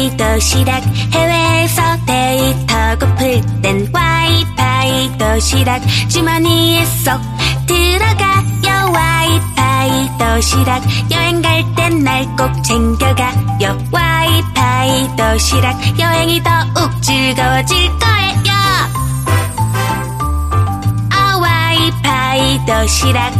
와이파이 0.00 0.16
도시락 0.16 0.82
해외에서 1.12 1.82
데이터고 2.06 3.14
풀땐 3.16 3.90
와이파이 3.92 5.18
도시락 5.18 5.82
주머니에 6.08 6.84
쏙 6.86 7.20
들어가요. 7.66 8.92
와이파이 8.94 10.08
도시락 10.18 10.82
여행 11.10 11.42
갈 11.42 11.64
땐 11.74 12.02
날 12.02 12.24
꼭 12.36 12.62
챙겨가요. 12.64 13.78
와이파이 13.92 15.16
도시락 15.16 15.76
여행이 15.98 16.42
더욱 16.42 17.02
즐거워질 17.02 17.76
거예요. 17.98 18.52
아 21.10 21.36
와이파이 21.42 22.64
도시락 22.64 23.32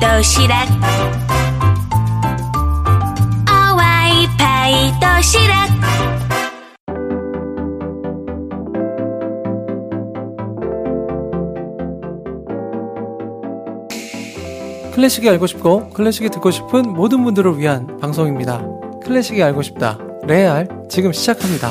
도시락 0.00 0.68
아 3.46 3.74
와이파이 3.76 4.92
도시락 5.00 5.68
클래식이 14.94 15.28
알고 15.28 15.46
싶고 15.46 15.88
클래식이 15.90 16.28
듣고 16.30 16.50
싶은 16.50 16.92
모든 16.92 17.24
분들을 17.24 17.58
위한 17.58 17.98
방송입니다. 17.98 18.64
클래식이 19.02 19.42
알고 19.42 19.62
싶다. 19.62 19.98
레알 20.22 20.68
지금 20.88 21.12
시작합니다. 21.12 21.70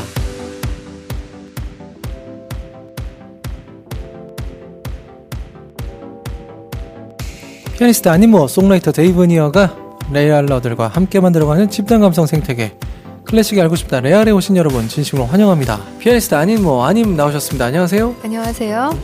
피아니스트 7.83 8.07
아니모 8.07 8.47
송라이터 8.47 8.93
데이브 8.93 9.25
니어가 9.25 9.75
레알러들과 10.09 10.87
함께 10.87 11.19
만들어가는 11.19 11.69
집단 11.69 11.99
감성 11.99 12.25
생태계 12.25 12.77
클래식이 13.25 13.59
알고 13.59 13.75
싶다 13.75 13.99
레알에 13.99 14.31
오신 14.31 14.55
여러분 14.55 14.87
진심으로 14.87 15.25
환영합니다. 15.25 15.81
피아니스트 15.99 16.33
아니모 16.33 16.85
아님 16.85 17.17
나오셨습니다. 17.17 17.65
안녕하세요. 17.65 18.15
안녕하세요. 18.23 18.97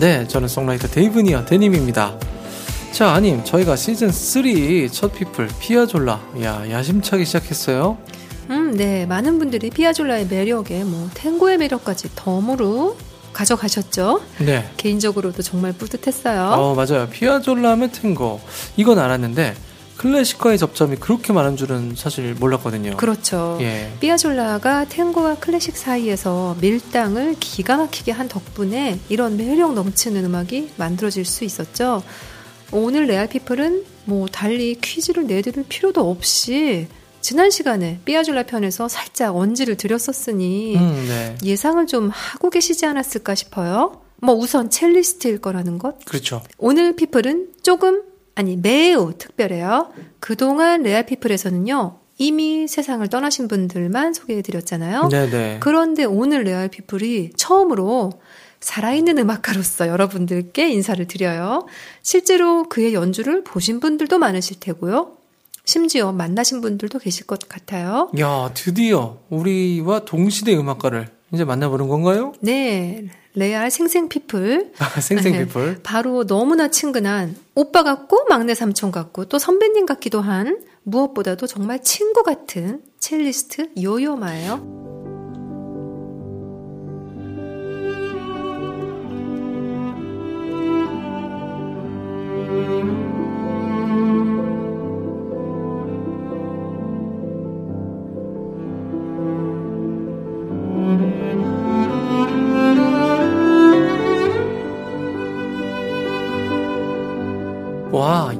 네, 0.00 0.26
저는 0.28 0.48
송라이터 0.48 0.88
데이브 0.88 1.20
니어 1.20 1.44
데님입니다. 1.44 2.18
자, 2.92 3.10
아님, 3.10 3.44
저희가 3.44 3.76
시즌 3.76 4.10
3 4.10 4.88
첫 4.90 5.12
people 5.12 5.48
피아졸라, 5.60 6.18
야 6.42 6.70
야심차게 6.70 7.26
시작했어요. 7.26 7.98
음, 8.48 8.74
네. 8.74 9.04
많은 9.04 9.38
분들이 9.38 9.68
피아졸라의 9.68 10.28
매력에 10.30 10.84
뭐 10.84 11.10
탱고의 11.12 11.58
매력까지 11.58 12.08
덤으로 12.14 12.96
가져가셨죠. 13.32 14.22
네. 14.38 14.68
개인적으로도 14.76 15.42
정말 15.42 15.72
뿌듯했어요. 15.72 16.50
어, 16.50 16.74
맞아요. 16.74 17.08
피아졸라면 17.08 17.92
탱고. 17.92 18.40
이건 18.76 18.98
알았는데 18.98 19.54
클래식과의 19.96 20.58
접점이 20.58 20.96
그렇게 20.96 21.32
많은 21.32 21.56
줄은 21.56 21.94
사실 21.96 22.34
몰랐거든요. 22.34 22.96
그렇죠. 22.96 23.58
예. 23.60 23.92
피아졸라가 24.00 24.86
탱고와 24.86 25.36
클래식 25.36 25.76
사이에서 25.76 26.56
밀당을 26.60 27.36
기가 27.38 27.76
막히게 27.76 28.10
한 28.10 28.28
덕분에 28.28 28.98
이런 29.08 29.36
매력 29.36 29.74
넘치는 29.74 30.24
음악이 30.24 30.72
만들어질 30.76 31.24
수 31.24 31.44
있었죠. 31.44 32.02
오늘 32.72 33.06
레알피플은 33.06 33.84
뭐 34.06 34.26
달리 34.26 34.74
퀴즈를 34.80 35.26
내드릴 35.26 35.64
필요도 35.68 36.10
없이 36.10 36.88
지난 37.22 37.50
시간에 37.50 38.00
삐아졸라 38.04 38.42
편에서 38.42 38.88
살짝 38.88 39.36
언지를 39.36 39.76
드렸었으니 39.76 40.76
음, 40.76 41.04
네. 41.08 41.36
예상을 41.44 41.86
좀 41.86 42.10
하고 42.10 42.50
계시지 42.50 42.84
않았을까 42.84 43.34
싶어요. 43.34 44.02
뭐 44.20 44.34
우선 44.34 44.70
첼리스트일 44.70 45.40
거라는 45.40 45.78
것. 45.78 46.04
그렇죠. 46.04 46.42
오늘 46.58 46.94
피플은 46.96 47.52
조금 47.62 48.02
아니 48.34 48.56
매우 48.56 49.14
특별해요. 49.16 49.92
그동안 50.20 50.82
레알 50.82 51.06
피플에서는요. 51.06 51.98
이미 52.18 52.68
세상을 52.68 53.06
떠나신 53.08 53.48
분들만 53.48 54.14
소개해 54.14 54.42
드렸잖아요. 54.42 55.08
네네. 55.08 55.58
그런데 55.60 56.04
오늘 56.04 56.42
레알 56.42 56.68
피플이 56.68 57.32
처음으로 57.36 58.12
살아있는 58.60 59.18
음악가로서 59.18 59.88
여러분들께 59.88 60.70
인사를 60.70 61.04
드려요. 61.06 61.66
실제로 62.02 62.68
그의 62.68 62.94
연주를 62.94 63.42
보신 63.42 63.80
분들도 63.80 64.18
많으실 64.18 64.60
테고요. 64.60 65.21
심지어 65.64 66.12
만나신 66.12 66.60
분들도 66.60 66.98
계실 66.98 67.26
것 67.26 67.48
같아요. 67.48 68.10
야, 68.18 68.50
드디어 68.54 69.18
우리와 69.30 70.04
동시대 70.04 70.54
음악가를 70.56 71.08
이제 71.32 71.44
만나보는 71.44 71.88
건가요? 71.88 72.32
네. 72.40 73.06
레알 73.34 73.70
생생피플. 73.70 74.72
아, 74.78 75.00
생생피플. 75.00 75.80
바로 75.84 76.26
너무나 76.26 76.68
친근한 76.68 77.34
오빠 77.54 77.82
같고 77.82 78.26
막내 78.28 78.54
삼촌 78.54 78.90
같고 78.90 79.26
또 79.26 79.38
선배님 79.38 79.86
같기도 79.86 80.20
한 80.20 80.62
무엇보다도 80.82 81.46
정말 81.46 81.82
친구 81.82 82.22
같은 82.22 82.82
첼리스트 82.98 83.70
요요마예요. 83.80 85.01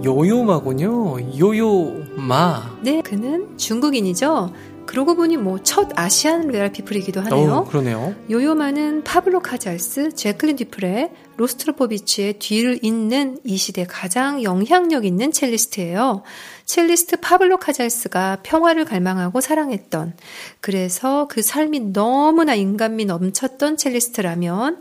요요마군요. 0.05 1.39
요요마. 1.39 2.79
네, 2.83 3.03
그는 3.03 3.57
중국인이죠. 3.57 4.53
그러고 4.85 5.15
보니 5.15 5.37
뭐 5.37 5.59
첫 5.63 5.89
Asian 5.95 6.49
레알 6.49 6.73
피플이기도 6.73 7.21
하네요. 7.23 7.53
어, 7.53 7.65
그러네요. 7.65 8.15
요요마는 8.29 9.05
파블로 9.05 9.41
카잘스, 9.41 10.15
제클린 10.15 10.57
디프레, 10.57 11.13
로스트로포비치의 11.37 12.35
뒤를 12.41 12.81
잇는 12.83 13.39
이 13.45 13.57
시대 13.57 13.87
가장 13.87 14.43
영향력 14.43 15.05
있는 15.05 15.31
첼리스트예요. 15.31 16.23
첼리스트 16.67 17.17
파블로 17.21 17.59
카잘스가 17.59 18.39
평화를 18.43 18.85
갈망하고 18.85 19.41
사랑했던 19.41 20.15
그래서 20.61 21.29
그 21.31 21.43
삶이 21.43 21.93
너무나 21.93 22.55
인간미 22.55 23.05
넘쳤던 23.05 23.77
첼리스트라면 23.77 24.81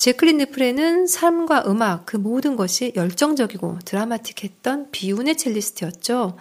제클린 0.00 0.38
디프레는 0.38 1.06
삶과 1.06 1.64
음악 1.66 2.06
그 2.06 2.16
모든 2.16 2.56
것이 2.56 2.94
열정적이고 2.96 3.80
드라마틱했던 3.84 4.92
비운의 4.92 5.36
첼리스트였죠. 5.36 6.38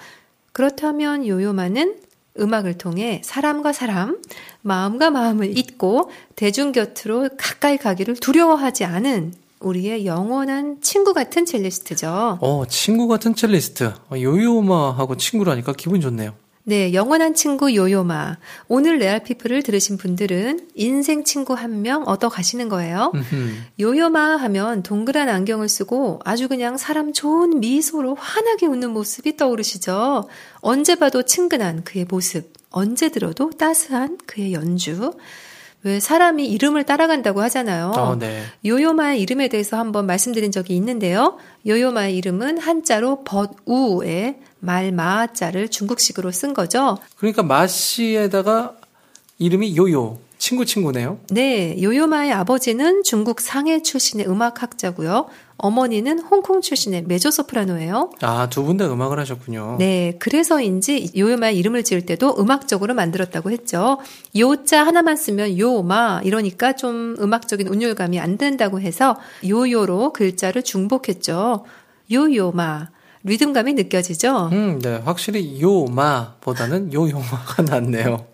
그렇다면 0.53 1.28
요요마는 1.28 1.97
음악을 2.40 2.78
통해 2.78 3.22
사람과 3.25 3.74
사람, 3.74 4.22
마음과 4.62 5.09
마음을 5.09 5.58
잇고 5.58 6.09
대중 6.38 6.72
곁으로 6.72 7.28
가까이 7.38 7.75
가기를 7.75 8.16
두려워하지 8.16 8.86
않은 8.86 9.34
우리의 9.59 10.06
영원한 10.06 10.80
친구 10.80 11.14
같은 11.14 11.46
첼리스트죠. 11.46 12.38
어, 12.40 12.64
친구 12.70 13.09
같은 13.09 13.36
첼리스트. 13.36 13.91
어, 14.09 14.16
요요마하고 14.16 15.18
친구라니까 15.18 15.74
기분 15.74 16.00
좋네요. 16.00 16.34
네, 16.69 16.94
영원한 16.94 17.34
친구 17.34 17.74
요요마. 17.75 18.38
오늘 18.68 19.00
레알피플을 19.00 19.63
들으신 19.63 19.97
분들은 19.97 20.68
인생 20.75 21.24
친구 21.24 21.56
한 21.56 21.81
명 21.81 22.03
얻어 22.03 22.30
가시는 22.30 22.69
거예요. 22.69 23.12
음흠. 23.16 23.52
요요마 23.80 24.35
하면 24.35 24.84
동그란 24.84 25.29
안경을 25.29 25.68
쓰고 25.68 26.19
아주 26.24 26.47
그냥 26.47 26.78
사람 26.78 27.12
좋은 27.12 27.59
미소로 27.59 28.13
환하게 28.13 28.68
웃는 28.68 28.91
모습이 28.91 29.35
떠오르시죠. 29.35 30.28
언제 30.59 30.94
봐도 30.94 31.24
친근한 31.24 31.84
그의 31.84 32.06
모습, 32.08 32.53
언제 32.69 33.09
들어도 33.09 33.50
따스한 33.50 34.19
그의 34.28 34.53
연주. 34.53 35.13
왜 35.81 36.00
사람이 36.00 36.46
이름을 36.46 36.84
따라간다고 36.84 37.41
하잖아요. 37.44 37.94
어, 37.96 38.16
네. 38.19 38.44
요요마의 38.63 39.22
이름에 39.22 39.47
대해서 39.47 39.78
한번 39.79 40.06
말씀드린 40.06 40.52
적이 40.52 40.76
있는데요. 40.76 41.38
요요마의 41.66 42.16
이름은 42.17 42.59
한자로 42.59 43.23
벗우에 43.23 44.40
말 44.59 44.91
마자를 44.91 45.70
중국식으로 45.70 46.32
쓴 46.32 46.53
거죠. 46.53 46.97
그러니까 47.17 47.44
마씨에다가 47.44 48.76
이름이 49.38 49.78
요요. 49.78 50.20
친구 50.38 50.66
친구네요. 50.66 51.20
네, 51.32 51.76
요요마의 51.82 52.32
아버지는 52.32 53.03
중국 53.03 53.41
상해 53.41 53.82
출신의 53.82 54.26
음악학자고요. 54.29 55.28
어머니는 55.58 56.20
홍콩 56.20 56.61
출신의 56.61 57.03
메조소프라노예요. 57.03 58.11
아, 58.22 58.47
두 58.50 58.64
분 58.64 58.78
다 58.78 58.85
음악을 58.90 59.20
하셨군요. 59.20 59.76
네, 59.79 60.16
그래서인지 60.17 61.12
요요마의 61.17 61.58
이름을 61.58 61.84
지을 61.84 62.05
때도 62.05 62.38
음악적으로 62.40 62.94
만들었다고 62.94 63.52
했죠. 63.52 63.97
요자 64.38 64.85
하나만 64.85 65.17
쓰면 65.17 65.59
요마 65.59 66.22
이러니까 66.23 66.73
좀 66.78 67.17
음악적인 67.20 67.67
운율감이 67.67 68.17
안 68.22 68.38
된다고 68.38 68.79
해서 68.79 69.17
요요로 69.46 70.14
글자를 70.14 70.64
중복했죠. 70.64 71.66
요요마. 72.09 72.88
리듬감이 73.23 73.73
느껴지죠? 73.73 74.49
음, 74.51 74.79
네. 74.79 75.01
확실히 75.03 75.59
요마보다는 75.61 76.93
요요마가 76.93 77.63
낫네요. 77.63 78.25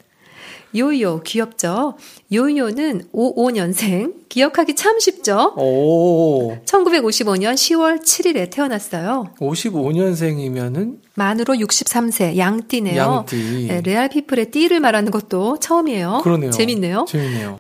요요 0.76 1.22
귀엽죠? 1.22 1.96
요요는 2.34 3.08
55년생. 3.14 4.28
기억하기 4.28 4.76
참 4.76 5.00
쉽죠? 5.00 5.54
오. 5.56 6.58
1955년 6.66 7.54
10월 7.54 8.02
7일에 8.04 8.50
태어났어요. 8.52 9.34
55년생이면은 9.40 10.98
만으로 11.14 11.54
63세 11.54 12.38
양띠네요. 12.38 13.02
양띠. 13.02 13.68
네, 13.70 13.82
레알 13.82 14.10
피플의 14.10 14.52
띠를 14.52 14.82
말하는 14.82 15.12
것도 15.12 15.60
처음이에요. 15.60 16.22
그러네요. 16.24 16.52
재밌네요. 16.52 17.06
재밌네요. 17.08 17.58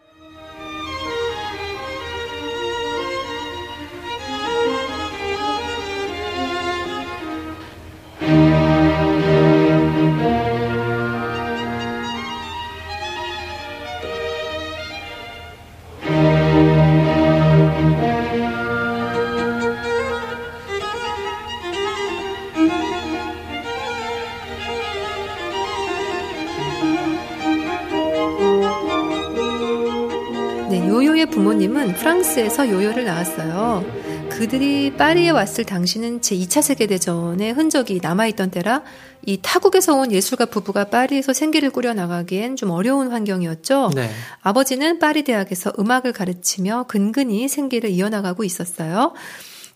프랑스에서 32.35 32.69
요요를 32.69 33.05
낳았어요. 33.05 33.83
그들이 34.29 34.93
파리에 34.97 35.29
왔을 35.29 35.63
당시는 35.63 36.19
제2차 36.19 36.61
세계대전의 36.61 37.53
흔적이 37.53 37.99
남아있던 38.01 38.51
때라 38.51 38.83
이 39.25 39.39
타국에서 39.41 39.95
온 39.95 40.11
예술가 40.11 40.45
부부가 40.45 40.85
파리에서 40.85 41.33
생계를 41.33 41.69
꾸려나가기엔 41.69 42.57
좀 42.57 42.71
어려운 42.71 43.11
환경이었죠. 43.11 43.91
네. 43.95 44.09
아버지는 44.41 44.99
파리 44.99 45.23
대학에서 45.23 45.71
음악을 45.79 46.11
가르치며 46.11 46.85
근근히 46.87 47.47
생계를 47.47 47.89
이어나가고 47.89 48.43
있었어요. 48.43 49.13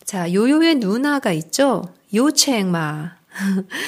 자, 0.03 0.31
요요의 0.33 0.75
누나가 0.75 1.31
있죠. 1.31 1.83
요채앵마. 2.13 3.19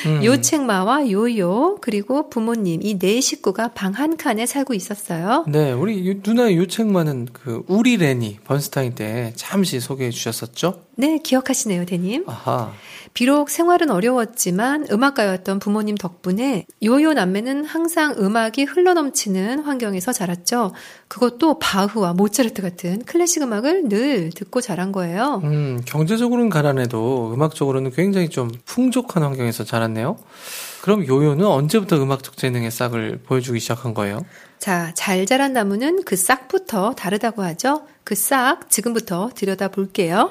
음. 0.05 0.23
요책마와 0.23 1.09
요요 1.11 1.77
그리고 1.81 2.29
부모님 2.29 2.81
이 2.83 2.97
네 2.97 3.19
식구가 3.21 3.69
방 3.69 3.91
한 3.93 4.15
칸에 4.17 4.45
살고 4.45 4.73
있었어요. 4.73 5.45
네, 5.47 5.71
우리 5.73 6.05
유- 6.07 6.21
누나 6.21 6.53
요책만은 6.53 7.27
그 7.33 7.63
우리 7.67 7.97
레니 7.97 8.37
번스타인 8.45 8.95
때 8.95 9.33
잠시 9.35 9.79
소개해 9.79 10.11
주셨었죠? 10.11 10.81
네, 11.01 11.17
기억하시네요, 11.17 11.85
대님. 11.85 12.25
아하. 12.27 12.71
비록 13.15 13.49
생활은 13.49 13.89
어려웠지만 13.89 14.85
음악가였던 14.91 15.57
부모님 15.57 15.97
덕분에 15.97 16.67
요요 16.83 17.13
남매는 17.13 17.65
항상 17.65 18.13
음악이 18.19 18.65
흘러넘치는 18.65 19.61
환경에서 19.63 20.13
자랐죠. 20.13 20.73
그것도 21.07 21.57
바흐와 21.57 22.13
모차르트 22.13 22.61
같은 22.61 23.03
클래식 23.03 23.41
음악을 23.41 23.89
늘 23.89 24.29
듣고 24.29 24.61
자란 24.61 24.91
거예요. 24.91 25.41
음, 25.43 25.81
경제적으로는 25.85 26.51
가난해도 26.51 27.33
음악적으로는 27.33 27.91
굉장히 27.91 28.29
좀 28.29 28.51
풍족한 28.65 29.23
환경에서 29.23 29.63
자랐네요. 29.65 30.17
그럼 30.83 31.05
요요는 31.07 31.43
언제부터 31.45 31.97
음악적 32.01 32.37
재능의 32.37 32.69
싹을 32.69 33.21
보여주기 33.25 33.59
시작한 33.59 33.95
거예요? 33.95 34.23
자, 34.59 34.93
잘 34.93 35.25
자란 35.25 35.51
나무는 35.53 36.03
그 36.05 36.15
싹부터 36.15 36.93
다르다고 36.93 37.41
하죠. 37.43 37.81
그 38.03 38.13
싹 38.15 38.69
지금부터 38.69 39.31
들여다 39.35 39.69
볼게요. 39.69 40.29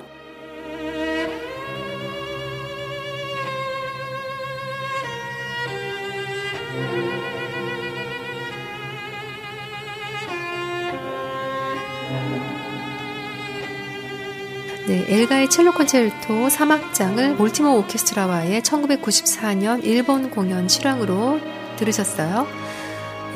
엘가의 15.10 15.50
첼로 15.50 15.72
콘체르토 15.72 16.46
3악장을 16.46 17.34
몰티모 17.34 17.78
오케스트라와의 17.78 18.62
1994년 18.62 19.84
일본 19.84 20.30
공연 20.30 20.68
실황으로 20.68 21.40
들으셨어요. 21.76 22.46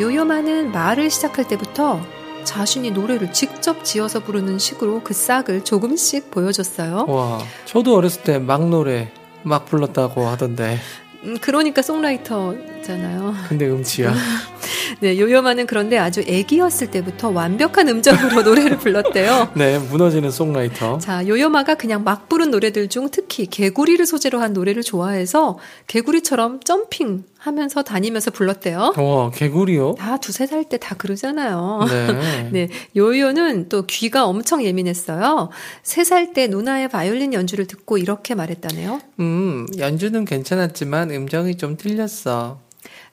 요요마는 0.00 0.70
말을 0.70 1.10
시작할 1.10 1.48
때부터 1.48 2.00
자신이 2.44 2.92
노래를 2.92 3.32
직접 3.32 3.84
지어서 3.84 4.20
부르는 4.20 4.58
식으로 4.60 5.02
그 5.02 5.14
싹을 5.14 5.64
조금씩 5.64 6.30
보여줬어요. 6.30 7.06
와, 7.08 7.40
저도 7.64 7.96
어렸을 7.96 8.22
때 8.22 8.38
막 8.38 8.68
노래 8.68 9.10
막 9.42 9.66
불렀다고 9.66 10.26
하던데. 10.28 10.78
음, 11.24 11.38
그러니까 11.40 11.82
송라이터잖아요. 11.82 13.34
근데 13.48 13.66
음치야. 13.68 14.14
네, 15.00 15.18
요요마는 15.18 15.66
그런데 15.66 15.98
아주 15.98 16.20
애기였을 16.26 16.90
때부터 16.90 17.30
완벽한 17.30 17.88
음정으로 17.88 18.42
노래를 18.44 18.78
불렀대요. 18.78 19.50
네, 19.54 19.78
무너지는 19.78 20.30
송라이터. 20.30 20.98
자, 20.98 21.26
요요마가 21.26 21.74
그냥 21.74 22.04
막 22.04 22.28
부른 22.28 22.50
노래들 22.50 22.88
중 22.88 23.08
특히 23.10 23.46
개구리를 23.46 24.04
소재로 24.06 24.40
한 24.40 24.52
노래를 24.52 24.82
좋아해서 24.82 25.58
개구리처럼 25.88 26.60
점핑 26.60 27.24
하면서 27.38 27.82
다니면서 27.82 28.30
불렀대요. 28.30 28.94
와, 28.96 29.30
개구리요? 29.30 29.96
다 29.98 30.16
두세 30.16 30.46
살 30.46 30.64
때 30.64 30.78
다 30.78 30.94
그러잖아요. 30.94 31.80
네. 31.90 32.48
네, 32.52 32.68
요요는 32.96 33.68
또 33.68 33.84
귀가 33.86 34.24
엄청 34.26 34.64
예민했어요. 34.64 35.50
세 35.82 36.02
살 36.04 36.32
때 36.32 36.46
누나의 36.46 36.88
바이올린 36.88 37.34
연주를 37.34 37.66
듣고 37.66 37.98
이렇게 37.98 38.34
말했다네요. 38.34 39.00
음, 39.20 39.66
연주는 39.78 40.24
괜찮았지만 40.24 41.10
음정이 41.10 41.56
좀 41.56 41.76
틀렸어. 41.76 42.60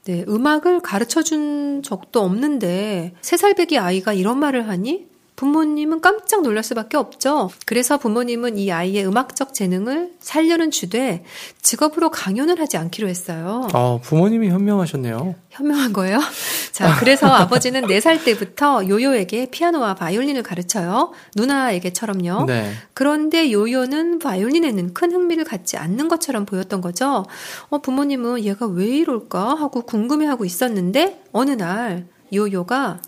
네, 0.05 0.25
음악을 0.27 0.79
가르쳐 0.79 1.21
준 1.21 1.83
적도 1.83 2.21
없는데 2.21 3.13
세 3.21 3.37
살배기 3.37 3.77
아이가 3.77 4.13
이런 4.13 4.39
말을 4.39 4.67
하니 4.67 5.10
부모님은 5.41 6.01
깜짝 6.01 6.43
놀랄 6.43 6.63
수밖에 6.63 6.97
없죠. 6.97 7.49
그래서 7.65 7.97
부모님은 7.97 8.59
이 8.59 8.71
아이의 8.71 9.07
음악적 9.07 9.55
재능을 9.55 10.11
살려는 10.19 10.69
주되 10.69 11.23
직업으로 11.63 12.11
강연을 12.11 12.59
하지 12.59 12.77
않기로 12.77 13.07
했어요. 13.07 13.67
어, 13.73 13.99
부모님이 14.03 14.49
현명하셨네요. 14.49 15.33
현명한 15.49 15.93
거예요. 15.93 16.19
자, 16.71 16.95
그래서 16.99 17.25
아버지는 17.25 17.81
4살 17.81 18.23
때부터 18.23 18.87
요요에게 18.87 19.47
피아노와 19.49 19.95
바이올린을 19.95 20.43
가르쳐요. 20.43 21.11
누나에게처럼요. 21.35 22.45
네. 22.45 22.71
그런데 22.93 23.51
요요는 23.51 24.19
바이올린에는 24.19 24.93
큰 24.93 25.11
흥미를 25.11 25.43
갖지 25.43 25.75
않는 25.75 26.07
것처럼 26.07 26.45
보였던 26.45 26.81
거죠. 26.81 27.25
어, 27.69 27.79
부모님은 27.79 28.43
얘가 28.43 28.67
왜 28.67 28.85
이럴까 28.85 29.55
하고 29.55 29.81
궁금해하고 29.81 30.45
있었는데 30.45 31.23
어느 31.31 31.49
날 31.49 32.05
요요가 32.31 32.99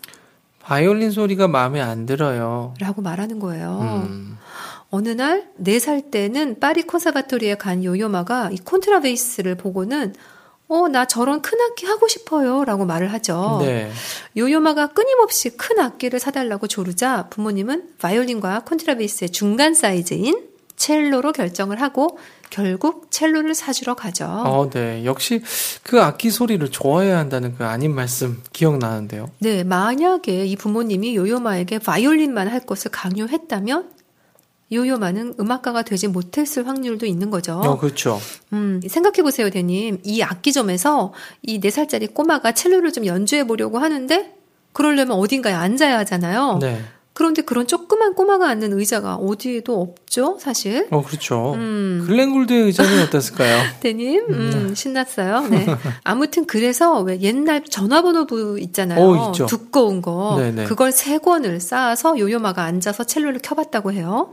바이올린 0.64 1.10
소리가 1.10 1.46
마음에 1.48 1.80
안 1.80 2.06
들어요. 2.06 2.74
라고 2.80 3.02
말하는 3.02 3.38
거예요. 3.38 3.78
음. 4.08 4.38
어느 4.90 5.08
날 5.08 5.48
4살 5.62 6.10
때는 6.10 6.58
파리 6.60 6.82
콘서바토리에 6.82 7.56
간 7.56 7.84
요요마가 7.84 8.50
이 8.50 8.56
콘트라베이스를 8.58 9.56
보고는 9.56 10.14
어, 10.68 10.88
나 10.88 11.04
저런 11.04 11.42
큰 11.42 11.60
악기 11.60 11.84
하고 11.84 12.08
싶어요. 12.08 12.64
라고 12.64 12.86
말을 12.86 13.12
하죠. 13.12 13.58
네. 13.60 13.90
요요마가 14.36 14.88
끊임없이 14.88 15.50
큰 15.50 15.78
악기를 15.78 16.18
사달라고 16.18 16.66
조르자 16.66 17.28
부모님은 17.28 17.90
바이올린과 17.98 18.60
콘트라베이스의 18.60 19.30
중간 19.30 19.74
사이즈인 19.74 20.53
첼로로 20.84 21.32
결정을 21.32 21.80
하고 21.80 22.18
결국 22.50 23.10
첼로를 23.10 23.54
사주러 23.54 23.94
가죠. 23.94 24.26
어, 24.26 24.68
네. 24.68 25.06
역시 25.06 25.42
그 25.82 26.02
악기 26.02 26.30
소리를 26.30 26.70
좋아해야 26.70 27.16
한다는 27.16 27.54
그 27.56 27.64
아닌 27.64 27.94
말씀 27.94 28.42
기억나는데요. 28.52 29.30
네, 29.38 29.64
만약에 29.64 30.44
이 30.44 30.56
부모님이 30.56 31.16
요요마에게 31.16 31.78
바이올린만 31.78 32.48
할 32.48 32.60
것을 32.60 32.90
강요했다면 32.90 33.92
요요마는 34.72 35.36
음악가가 35.40 35.82
되지 35.82 36.08
못했을 36.08 36.68
확률도 36.68 37.06
있는 37.06 37.30
거죠. 37.30 37.54
어, 37.54 37.78
그렇죠. 37.78 38.20
음, 38.52 38.82
생각해 38.86 39.22
보세요, 39.22 39.48
대님. 39.48 40.00
이 40.04 40.22
악기점에서 40.22 41.14
이 41.40 41.60
4살짜리 41.60 42.12
꼬마가 42.12 42.52
첼로를 42.52 42.92
좀 42.92 43.06
연주해 43.06 43.46
보려고 43.46 43.78
하는데 43.78 44.34
그러려면 44.74 45.16
어딘가에 45.16 45.54
앉아야 45.54 45.98
하잖아요. 46.00 46.58
네. 46.60 46.82
그런데 47.14 47.42
그런 47.42 47.68
조그만 47.68 48.14
꼬마가 48.14 48.48
앉는 48.48 48.76
의자가 48.78 49.14
어디에도 49.14 49.80
없죠, 49.80 50.36
사실. 50.40 50.88
어, 50.90 51.00
그렇죠. 51.02 51.54
음. 51.54 52.04
글렌골드의 52.06 52.64
의자는 52.64 53.04
어땠을까요? 53.04 53.62
대님, 53.80 54.24
음, 54.28 54.74
신났어요. 54.74 55.46
네. 55.48 55.64
아무튼 56.02 56.44
그래서 56.44 57.00
왜 57.02 57.20
옛날 57.20 57.64
전화번호부 57.64 58.58
있잖아요. 58.62 59.00
어, 59.00 59.28
있죠. 59.28 59.46
두꺼운 59.46 60.02
거. 60.02 60.36
네네. 60.40 60.64
그걸 60.64 60.90
세 60.90 61.18
권을 61.18 61.60
쌓아서 61.60 62.18
요요마가 62.18 62.64
앉아서 62.64 63.04
첼로를 63.04 63.38
켜봤다고 63.42 63.92
해요. 63.92 64.32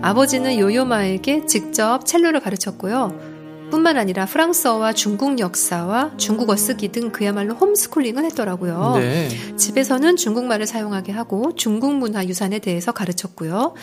아버지는 0.00 0.58
요요마에게 0.58 1.46
직접 1.46 2.06
첼로를 2.06 2.40
가르쳤고요. 2.40 3.37
뿐만 3.70 3.98
아니라 3.98 4.24
프랑스어와 4.24 4.92
중국 4.94 5.38
역사와 5.38 6.16
중국어 6.16 6.56
쓰기 6.56 6.88
등 6.88 7.10
그야말로 7.10 7.54
홈스쿨링을 7.54 8.24
했더라고요. 8.26 8.94
네. 8.96 9.28
집에서는 9.56 10.16
중국말을 10.16 10.66
사용하게 10.66 11.12
하고 11.12 11.54
중국 11.54 11.94
문화 11.94 12.24
유산에 12.24 12.60
대해서 12.60 12.92
가르쳤고요. 12.92 13.74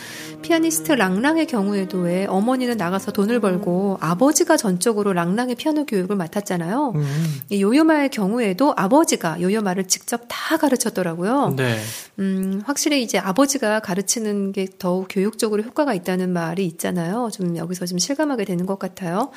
피아니스트 0.42 0.94
랑랑의 0.94 1.46
경우에도 1.46 2.00
왜 2.00 2.26
어머니는 2.26 2.78
나가서 2.78 3.12
돈을 3.12 3.40
벌고 3.40 3.98
아버지가 4.02 4.58
전적으로 4.58 5.14
랑랑의 5.14 5.56
피아노 5.56 5.86
교육을 5.86 6.16
맡았잖아요. 6.16 6.94
음. 6.96 7.36
이 7.50 7.62
요요마의 7.62 8.10
경우에도 8.10 8.74
아버지가 8.76 9.42
요요마를 9.42 9.88
직접 9.88 10.22
다 10.28 10.58
가르쳤더라고요. 10.58 11.54
네. 11.56 11.80
음, 12.20 12.62
확실히 12.66 13.04
이제 13.04 13.18
아버지가 13.18 13.82
가르치는 13.82 14.52
게 14.52 14.68
더욱 14.80 15.08
교육적으로 15.10 15.62
효과가 15.64 15.94
있다는 15.94 16.32
말이 16.32 16.66
있잖아요. 16.66 17.30
좀 17.32 17.58
여기서 17.58 17.86
좀 17.86 17.98
실감하게 17.98 18.46
되는 18.46 18.66
것 18.66 18.80
같아요. 18.80 19.32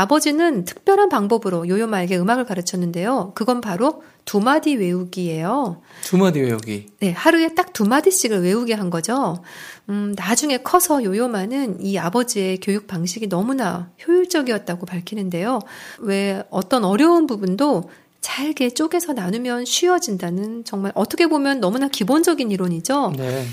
아버지는 0.00 0.64
특별한 0.64 1.08
방법으로 1.08 1.68
요요마에게 1.68 2.16
음악을 2.18 2.44
가르쳤는데요. 2.44 3.32
그건 3.34 3.60
바로 3.60 4.02
두 4.24 4.40
마디 4.40 4.74
외우기예요. 4.76 5.82
두 6.04 6.16
마디 6.16 6.40
외우기. 6.40 6.86
네, 7.00 7.10
하루에 7.12 7.54
딱 7.54 7.70
두 7.72 7.84
마디씩을 7.86 8.42
외우게 8.42 8.74
한 8.74 8.90
거죠. 8.90 9.42
음, 9.88 10.12
나중에 10.14 10.58
커서 10.58 11.02
요요마는 11.02 11.80
이 11.80 11.96
아버지의 11.96 12.58
교육 12.60 12.86
방식이 12.86 13.28
너무나 13.28 13.90
효율적이었다고 14.06 14.84
밝히는데요. 14.84 15.60
왜 16.00 16.42
어떤 16.50 16.84
어려운 16.84 17.26
부분도 17.26 17.84
잘게 18.20 18.70
쪼개서 18.70 19.14
나누면 19.14 19.64
쉬워진다는 19.64 20.64
정말 20.64 20.92
어떻게 20.94 21.26
보면 21.26 21.60
너무나 21.60 21.88
기본적인 21.88 22.50
이론이죠. 22.50 23.14
네. 23.16 23.46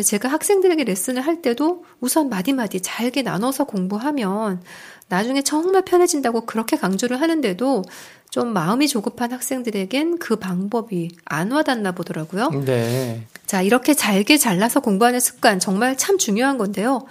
제가 0.00 0.28
학생들에게 0.28 0.84
레슨을 0.84 1.20
할 1.22 1.42
때도 1.42 1.84
우선 2.00 2.28
마디마디 2.30 2.80
잘게 2.80 3.22
나눠서 3.22 3.64
공부하면 3.64 4.62
나중에 5.08 5.42
정말 5.42 5.82
편해진다고 5.82 6.46
그렇게 6.46 6.76
강조를 6.76 7.20
하는데도 7.20 7.82
좀 8.30 8.54
마음이 8.54 8.88
조급한 8.88 9.30
학생들에겐 9.32 10.18
그 10.18 10.36
방법이 10.36 11.10
안 11.26 11.52
와닿나 11.52 11.92
보더라고요. 11.92 12.48
네. 12.64 13.26
자, 13.44 13.60
이렇게 13.60 13.92
잘게 13.92 14.38
잘라서 14.38 14.80
공부하는 14.80 15.20
습관 15.20 15.58
정말 15.60 15.98
참 15.98 16.16
중요한 16.16 16.56
건데요. 16.56 17.04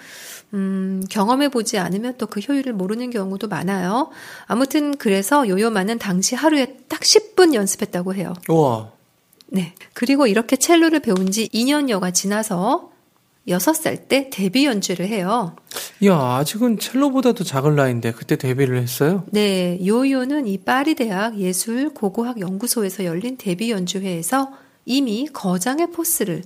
음, 0.53 1.03
경험해보지 1.09 1.77
않으면 1.77 2.17
또 2.17 2.25
그 2.25 2.39
효율을 2.39 2.73
모르는 2.73 3.11
경우도 3.11 3.47
많아요. 3.47 4.09
아무튼 4.47 4.97
그래서 4.97 5.47
요요마는 5.47 5.99
당시 5.99 6.33
하루에 6.33 6.77
딱 6.89 7.01
10분 7.01 7.53
연습했다고 7.53 8.15
해요. 8.15 8.33
우와. 8.49 8.91
네. 9.51 9.73
그리고 9.93 10.27
이렇게 10.27 10.55
첼로를 10.55 11.01
배운 11.01 11.29
지 11.29 11.49
2년여가 11.49 12.13
지나서 12.13 12.89
6살 13.47 14.07
때 14.07 14.29
데뷔 14.31 14.65
연주를 14.65 15.07
해요. 15.07 15.55
야, 16.05 16.15
아직은 16.15 16.79
첼로보다도 16.79 17.43
작은 17.43 17.75
나이인데 17.75 18.13
그때 18.13 18.37
데뷔를 18.37 18.77
했어요? 18.81 19.23
네. 19.31 19.79
요요는 19.85 20.47
이 20.47 20.57
파리 20.57 20.95
대학 20.95 21.37
예술 21.37 21.93
고고학 21.93 22.39
연구소에서 22.39 23.03
열린 23.03 23.37
데뷔 23.37 23.71
연주회에서 23.71 24.51
이미 24.85 25.27
거장의 25.31 25.91
포스를 25.91 26.43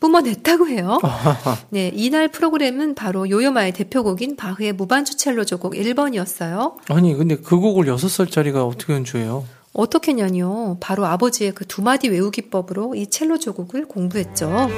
뿜어냈다고 0.00 0.66
해요. 0.68 0.98
네, 1.70 1.90
이날 1.94 2.26
프로그램은 2.26 2.96
바로 2.96 3.30
요요마의 3.30 3.72
대표곡인 3.72 4.34
바흐의 4.36 4.72
무반주 4.72 5.16
첼로 5.16 5.44
조곡 5.44 5.74
1번이었어요. 5.74 6.74
아니, 6.88 7.14
근데 7.14 7.36
그 7.36 7.58
곡을 7.58 7.86
여섯 7.86 8.08
살짜리가 8.08 8.64
어떻게 8.64 8.94
연주해요? 8.94 9.44
어떻게냐뇨. 9.72 10.76
바로 10.80 11.06
아버지의 11.06 11.52
그 11.52 11.64
두 11.66 11.80
마디 11.82 12.08
외우기법으로 12.08 12.94
이 12.94 13.06
첼로 13.08 13.38
조곡을 13.38 13.86
공부했죠. 13.86 14.68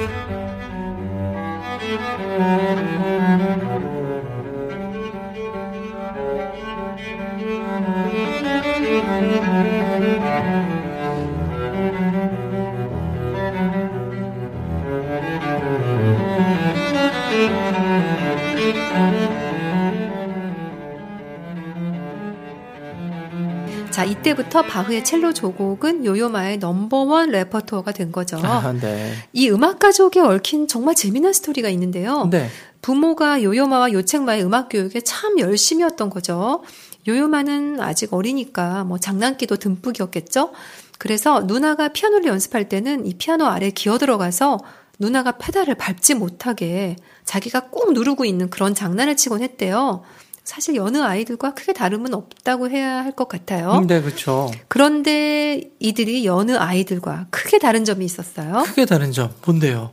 자, 23.95 24.03
이때부터 24.03 24.63
바흐의 24.63 25.05
첼로 25.05 25.31
조곡은 25.31 26.03
요요마의 26.03 26.57
number 26.57 27.05
one 27.05 27.29
repertoire가 27.29 27.93
된 27.93 28.11
거죠. 28.11 28.37
아, 28.43 28.73
네. 28.73 29.13
이 29.31 29.49
음악 29.49 29.79
가족에 29.79 30.19
얽힌 30.19 30.67
정말 30.67 30.95
재미난 30.95 31.31
스토리가 31.31 31.69
있는데요. 31.69 32.27
네. 32.29 32.49
부모가 32.81 33.41
요요마와 33.41 33.93
요책마의 33.93 34.43
음악 34.43 34.67
교육에 34.67 34.99
참 34.99 35.39
열심이었던 35.39 36.09
거죠. 36.09 36.61
요요마는 37.07 37.79
아직 37.79 38.13
어리니까 38.13 38.83
뭐 38.83 38.97
장난기도 38.97 39.55
듬뿍이었겠죠. 39.55 40.51
그래서 40.97 41.43
누나가 41.43 41.87
피아노를 41.87 42.25
연습할 42.25 42.67
때는 42.67 43.05
이 43.05 43.13
피아노 43.13 43.45
아래 43.45 43.69
기어 43.69 43.97
들어가서 43.97 44.59
누나가 44.99 45.37
페달을 45.37 45.75
밟지 45.75 46.15
못하게 46.15 46.97
자기가 47.23 47.69
꾹 47.69 47.93
누르고 47.93 48.25
있는 48.25 48.49
그런 48.49 48.75
장난을 48.75 49.15
치곤 49.15 49.41
했대요. 49.41 50.03
사실 50.45 50.75
여느 50.75 50.99
아이들과 51.01 51.53
크게 51.55 51.73
다름은 51.73 52.13
없다고 52.13 52.69
해야 52.69 53.03
할 53.03 53.11
것 53.15 53.27
같아요. 53.27 53.83
네, 53.87 54.01
그렇죠. 54.01 54.51
그런데 54.67 55.71
이들이 55.79 56.25
여느 56.25 56.55
아이들과 56.57 57.27
크게 57.31 57.57
다른 57.59 57.83
점이 57.83 58.05
있었어요. 58.05 58.63
크게 58.65 58.85
다른 58.85 59.11
점 59.11 59.31
뭔데요? 59.45 59.91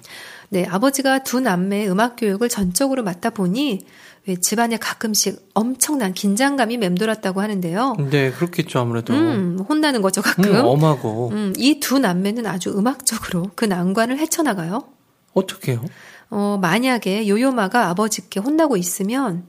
네, 0.50 0.66
아버지가 0.68 1.20
두 1.22 1.40
남매의 1.40 1.90
음악 1.90 2.16
교육을 2.18 2.48
전적으로 2.50 3.02
맡다 3.02 3.30
보니 3.30 3.86
왜 4.26 4.36
집안에 4.36 4.76
가끔씩 4.76 5.50
엄청난 5.54 6.12
긴장감이 6.12 6.76
맴돌았다고 6.76 7.40
하는데요. 7.40 7.96
네, 8.10 8.30
그렇겠죠 8.30 8.78
아무래도. 8.80 9.14
음, 9.14 9.58
혼나는 9.68 10.02
거죠, 10.02 10.20
가끔. 10.22 10.44
음, 10.54 10.64
엄하고 10.64 11.30
음, 11.32 11.52
이 11.56 11.80
두 11.80 11.98
남매는 11.98 12.46
아주 12.46 12.70
음악적으로 12.76 13.50
그 13.56 13.64
난관을 13.64 14.18
헤쳐나가요. 14.18 14.84
어떻게요? 15.32 15.82
어, 16.30 16.58
만약에 16.60 17.26
요요마가 17.28 17.88
아버지께 17.88 18.38
혼나고 18.40 18.76
있으면 18.76 19.46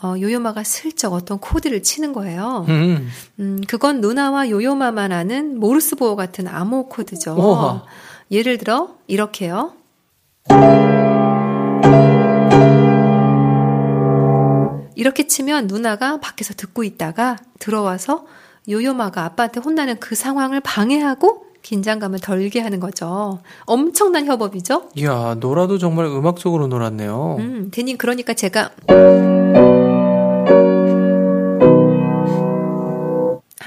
어, 0.00 0.14
요요마가 0.20 0.62
슬쩍 0.62 1.12
어떤 1.12 1.38
코드를 1.38 1.82
치는 1.82 2.12
거예요. 2.12 2.66
음, 2.68 3.08
음, 3.40 3.60
그건 3.66 4.00
누나와 4.00 4.48
요요마만 4.48 5.10
아는 5.10 5.58
모르스보어 5.58 6.14
같은 6.14 6.46
암호 6.46 6.88
코드죠. 6.88 7.34
우와. 7.34 7.84
예를 8.30 8.58
들어 8.58 8.90
이렇게요. 9.08 9.72
이렇게 14.94 15.26
치면 15.26 15.66
누나가 15.66 16.20
밖에서 16.20 16.54
듣고 16.54 16.84
있다가 16.84 17.36
들어와서 17.58 18.26
요요마가 18.68 19.24
아빠한테 19.24 19.60
혼나는 19.60 19.98
그 20.00 20.14
상황을 20.14 20.60
방해하고 20.60 21.44
긴장감을 21.62 22.20
덜게 22.20 22.60
하는 22.60 22.78
거죠. 22.80 23.40
엄청난 23.64 24.26
협업이죠. 24.26 24.90
이야, 24.96 25.36
놀아도 25.38 25.78
정말 25.78 26.06
음악적으로 26.06 26.66
놀았네요. 26.68 27.36
음, 27.40 27.68
대님 27.72 27.96
그러니까 27.96 28.34
제가 28.34 28.70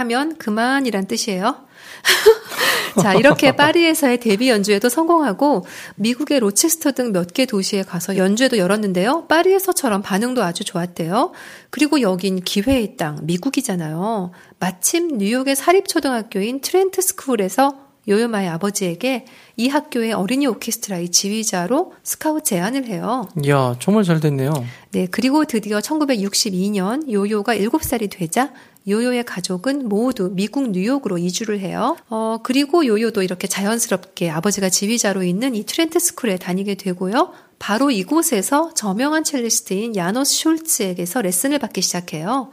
하면 0.02 0.38
그만이란 0.38 1.06
뜻이에요. 1.08 1.56
자, 3.02 3.14
이렇게 3.14 3.56
파리에서의 3.56 4.20
데뷔 4.20 4.50
연주에도 4.50 4.90
성공하고 4.90 5.66
미국의 5.96 6.40
로체스터 6.40 6.92
등 6.92 7.12
몇 7.12 7.34
개 7.34 7.46
도시에 7.46 7.84
가서 7.84 8.18
연주회도 8.18 8.58
열었는데요. 8.58 9.28
파리에서처럼 9.28 10.02
반응도 10.02 10.44
아주 10.44 10.64
좋았대요. 10.66 11.32
그리고 11.70 12.02
여긴 12.02 12.42
기회의 12.42 12.98
땅, 12.98 13.20
미국이잖아요. 13.24 14.32
마침 14.60 15.18
뉴욕의 15.18 15.56
사립초등학교인 15.56 16.60
트렌트 16.62 17.02
스쿨에서 17.02 17.76
요요마의 18.08 18.50
아버지에게 18.50 19.26
이 19.58 19.68
학교의 19.68 20.14
어린이 20.14 20.48
오케스트라의 20.48 21.10
지휘자로 21.10 21.94
스카우트 22.04 22.46
제안을 22.50 22.86
해요. 22.88 23.30
이야, 23.44 23.76
정말 23.80 24.04
잘 24.04 24.20
됐네요. 24.20 24.52
네, 24.92 25.08
그리고 25.10 25.46
드디어 25.46 25.80
1962년 25.80 27.12
요요가 27.12 27.56
7살이 27.56 28.10
되자 28.10 28.52
요요의 28.88 29.26
가족은 29.26 29.88
모두 29.88 30.32
미국 30.34 30.72
뉴욕으로 30.72 31.18
이주를 31.18 31.60
해요. 31.60 31.96
어, 32.10 32.40
그리고 32.42 32.86
요요도 32.86 33.22
이렇게 33.22 33.48
자연스럽게 33.48 34.30
아버지가 34.30 34.70
지휘자로 34.70 35.24
있는 35.24 35.54
이 35.56 35.64
트렌트 35.66 36.00
스쿨에 36.00 36.38
다니게 36.38 36.76
되고요. 36.76 37.32
바로 37.60 37.92
이곳에서 37.92 38.74
저명한 38.74 39.24
첼리스트인 39.24 39.96
야노스 39.96 40.44
숄츠에게서 40.44 41.22
레슨을 41.22 41.60
받기 41.60 41.82
시작해요. 41.82 42.50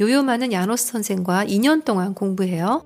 요요마는 0.00 0.52
야노스 0.52 0.88
선생과 0.88 1.44
2년 1.46 1.84
동안 1.84 2.14
공부해요. 2.14 2.82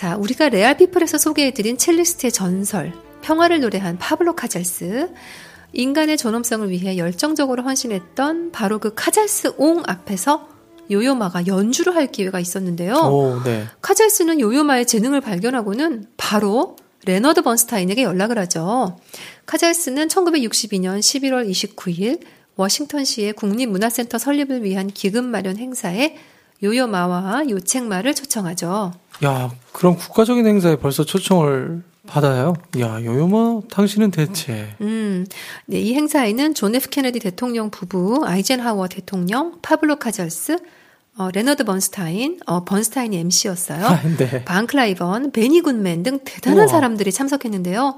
자, 0.00 0.16
우리가 0.16 0.48
레알피플에서 0.48 1.18
소개해드린 1.18 1.76
첼리스트의 1.76 2.32
전설, 2.32 2.94
평화를 3.20 3.60
노래한 3.60 3.98
파블로 3.98 4.34
카잘스, 4.34 5.10
인간의 5.74 6.16
존엄성을 6.16 6.70
위해 6.70 6.96
열정적으로 6.96 7.62
헌신했던 7.64 8.50
바로 8.50 8.78
그 8.78 8.94
카잘스 8.94 9.56
옹 9.58 9.82
앞에서 9.86 10.48
요요마가 10.90 11.46
연주를 11.46 11.96
할 11.96 12.06
기회가 12.06 12.40
있었는데요. 12.40 12.94
오, 12.94 13.42
네. 13.44 13.66
카잘스는 13.82 14.40
요요마의 14.40 14.86
재능을 14.86 15.20
발견하고는 15.20 16.06
바로 16.16 16.76
레너드 17.04 17.42
번스타인에게 17.42 18.02
연락을 18.02 18.38
하죠. 18.38 18.98
카잘스는 19.44 20.08
1962년 20.08 21.00
11월 21.00 21.46
29일 21.46 22.22
워싱턴시의 22.56 23.34
국립문화센터 23.34 24.16
설립을 24.16 24.64
위한 24.64 24.86
기금 24.86 25.26
마련 25.26 25.58
행사에 25.58 26.16
요요마와 26.62 27.44
요책마를 27.48 28.14
초청하죠. 28.14 28.92
야, 29.24 29.50
그럼 29.72 29.96
국가적인 29.96 30.46
행사에 30.46 30.76
벌써 30.76 31.04
초청을 31.04 31.82
받아요? 32.06 32.54
야, 32.80 33.02
요요마 33.04 33.60
당신은 33.70 34.10
대체. 34.10 34.74
음, 34.80 35.26
네, 35.66 35.80
이 35.80 35.94
행사에는 35.94 36.54
존 36.54 36.74
F 36.74 36.88
케네디 36.90 37.20
대통령 37.20 37.70
부부, 37.70 38.22
아이젠하워 38.24 38.88
대통령, 38.88 39.58
파블로 39.62 39.96
카잘스, 39.96 40.58
어, 41.18 41.28
레너드 41.32 41.64
번스타인, 41.64 42.40
어, 42.46 42.64
번스타인이 42.64 43.16
MC였어요. 43.16 43.84
아, 43.84 44.00
네. 44.16 44.44
반클라이번, 44.44 45.32
베니 45.32 45.60
굿맨 45.60 46.02
등 46.02 46.20
대단한 46.24 46.60
우와. 46.60 46.66
사람들이 46.68 47.12
참석했는데요. 47.12 47.96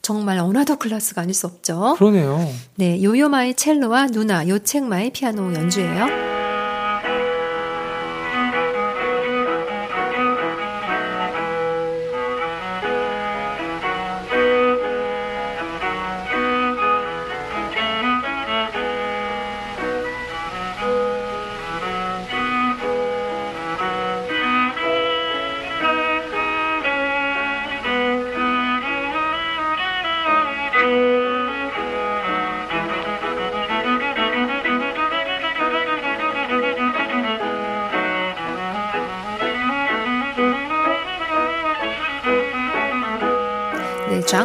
정말 0.00 0.38
another 0.38 0.76
class가 0.76 1.22
아닐 1.22 1.34
수 1.34 1.46
없죠. 1.46 1.94
그러네요. 1.98 2.50
네, 2.76 3.02
요요마의 3.02 3.54
첼로와 3.54 4.08
누나, 4.08 4.48
요책마의 4.48 5.10
피아노 5.10 5.54
연주예요. 5.54 6.41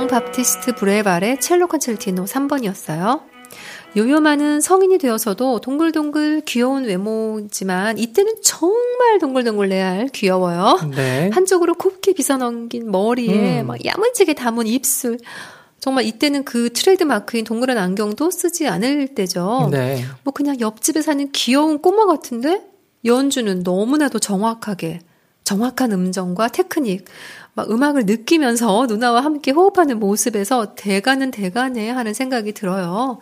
네, 0.08 0.10
장 0.10 0.24
바프티스트 0.24 0.76
브레발의 0.76 1.42
첼로 1.42 1.68
콘체르티노 1.68 2.24
3번이었어요. 2.24 3.24
요요마는 3.98 4.62
성인이 4.62 5.00
되어서도 5.00 5.60
동글동글 5.60 6.44
귀여운 6.46 6.86
외모지만 6.86 7.98
이때는 7.98 8.36
정말 8.42 9.20
동글동글 9.20 9.68
레알 9.68 10.08
귀여워요. 10.08 10.80
네. 10.96 11.30
한쪽으로 11.34 11.76
곱게 11.76 12.14
빗어넘긴 12.14 12.90
머리에 12.90 13.62
음. 13.62 13.68
막 13.68 13.84
야무지게 13.84 14.34
다문 14.34 14.66
입술. 14.68 15.18
정말 15.80 16.06
이때는 16.06 16.46
그 16.46 16.72
트레이드 16.72 17.04
마크인 17.04 17.44
동그란 17.44 17.78
안경도 17.78 18.32
쓰지 18.32 18.66
않을 18.66 19.14
때죠. 19.14 19.68
네. 19.72 20.06
뭐 20.24 20.34
그냥 20.34 20.58
옆집에 20.62 21.02
사는 21.02 21.30
귀여운 21.34 21.82
꼬마 21.82 22.06
같은데 22.06 22.62
연주는 23.04 23.62
너무나도 23.62 24.20
정확하게 24.20 25.02
정확한 25.44 25.92
음정과 25.92 26.50
테크닉 26.50 27.06
막 27.58 27.72
음악을 27.72 28.06
느끼면서 28.06 28.86
누나와 28.88 29.22
함께 29.22 29.50
호흡하는 29.50 30.00
모습에서 30.00 30.76
대가는 30.76 31.32
대가네 31.32 31.90
하는 31.90 32.14
생각이 32.14 32.52
들어요. 32.52 33.18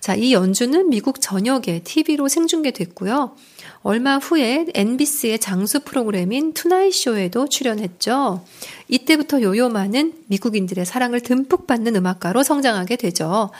자, 0.00 0.16
이 0.16 0.32
연주는 0.32 0.88
미국 0.90 1.20
전역에 1.20 1.82
TV로 1.84 2.26
생중계됐고요. 2.26 3.36
얼마 3.82 4.18
후에 4.18 4.66
NBC의 4.74 5.38
장수 5.38 5.78
프로그램인 5.84 6.52
투나잇 6.52 6.94
쇼에도 6.94 7.48
출연했죠. 7.48 8.44
이때부터 8.88 9.40
요요마는 9.40 10.14
미국인들의 10.26 10.84
사랑을 10.84 11.20
듬뿍 11.20 11.68
받는 11.68 11.94
음악가로 11.94 12.42
성장하게 12.42 12.96
되죠. 12.96 13.50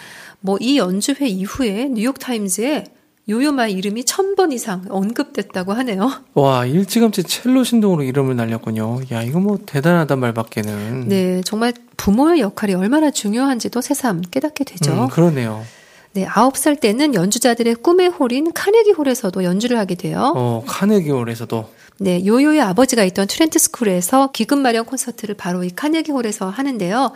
뭐 0.41 0.59
이 0.61 0.79
연주회 0.79 1.29
이후에 1.29 1.89
뉴욕 1.91 2.19
타임즈에 2.19 2.96
요요마의 3.29 3.73
이름이 3.75 4.05
천 4.05 4.37
번 4.37 4.53
이상 4.53 4.85
언급됐다고 4.91 5.73
하네요. 5.73 6.11
와, 6.35 6.67
일찌감치 6.67 7.23
첼로 7.23 7.65
신동으로 7.65 8.03
이름을 8.03 8.37
날렸군요. 8.37 9.01
야, 9.13 9.23
이거 9.23 9.41
뭐 9.41 9.59
대단하단 9.65 10.21
말밖에는. 10.21 11.09
네, 11.09 11.41
정말 11.43 11.73
부모의 11.97 12.41
역할이 12.41 12.75
얼마나 12.75 13.11
중요한지도 13.11 13.81
새삼 13.81 14.21
깨닫게 14.31 14.65
되죠. 14.65 14.93
음, 14.93 15.09
그러네요. 15.09 15.65
네, 16.13 16.27
아홉 16.29 16.59
살 16.59 16.77
때는 16.77 17.15
연주자들의 17.15 17.77
꿈의 17.77 18.09
홀인 18.09 18.53
카네기 18.53 18.93
홀에서도 18.93 19.43
연주를 19.43 19.79
하게 19.79 19.95
돼요. 19.95 20.35
어, 20.37 20.63
카네기 20.67 21.11
홀에서도. 21.11 21.67
네, 21.99 22.27
요요의 22.27 22.61
아버지가 22.61 23.03
있던 23.05 23.27
트렌트 23.27 23.59
스쿨에서 23.59 24.33
기금 24.33 24.61
마련 24.61 24.85
콘서트를 24.85 25.35
바로 25.35 25.65
이 25.65 25.71
카네기 25.71 26.13
홀에서 26.13 26.51
하는데요. 26.51 27.13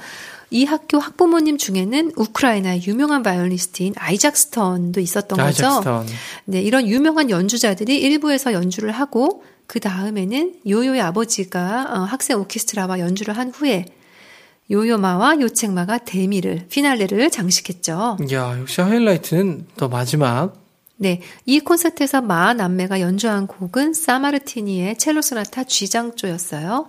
이 0.51 0.65
학교 0.65 0.99
학부모님 0.99 1.59
중에는 1.59 2.13
우크라이나의 2.17 2.87
유명한 2.87 3.23
바이올리스트인 3.23 3.95
아이작 3.97 4.37
스턴도 4.37 5.01
있었던 5.01 5.39
거죠. 5.39 5.67
아이작스턴. 5.67 6.07
네, 6.47 6.61
이런 6.61 6.87
유명한 6.89 7.31
연주자들이 7.31 7.99
일부에서 7.99 8.53
연주를 8.53 8.91
하고 8.91 9.45
그 9.67 9.79
다음에는 9.79 10.57
요요의 10.69 11.01
아버지가 11.01 11.87
어, 11.91 11.99
학생 12.01 12.41
오케스트라와 12.41 12.99
연주를 12.99 13.37
한 13.37 13.51
후에 13.51 13.87
요요마와 14.71 15.41
요책마가 15.41 15.99
대미를 15.99 16.67
피날레를 16.69 17.31
장식했죠. 17.31 18.19
야, 18.33 18.59
역시 18.59 18.81
하이라이트는 18.81 19.67
더 19.77 19.89
마지막. 19.89 20.55
네, 20.97 21.23
이 21.47 21.61
콘서트에서 21.61 22.21
마 22.21 22.53
남매가 22.53 23.01
연주한 23.01 23.47
곡은 23.47 23.95
사마르티니의 23.95 24.99
첼로 24.99 25.23
소나타 25.23 25.65
G장조였어요. 25.65 26.89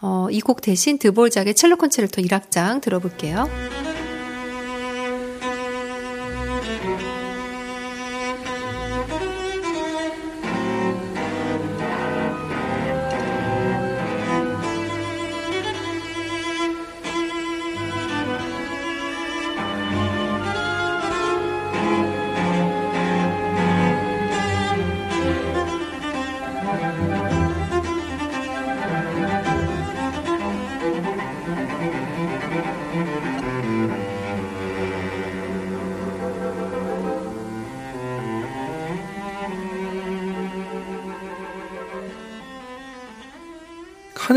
어, 0.00 0.28
이 0.30 0.40
곡 0.40 0.60
대신 0.62 0.98
드볼작의 0.98 1.54
첼로 1.54 1.76
콘체르토 1.76 2.22
1악장 2.22 2.80
들어볼게요. 2.80 3.48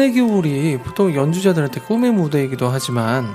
카네기 0.02 0.20
홀이 0.20 0.80
보통 0.80 1.14
연주자들한테 1.14 1.82
꿈의 1.82 2.12
무대이기도 2.12 2.68
하지만 2.70 3.28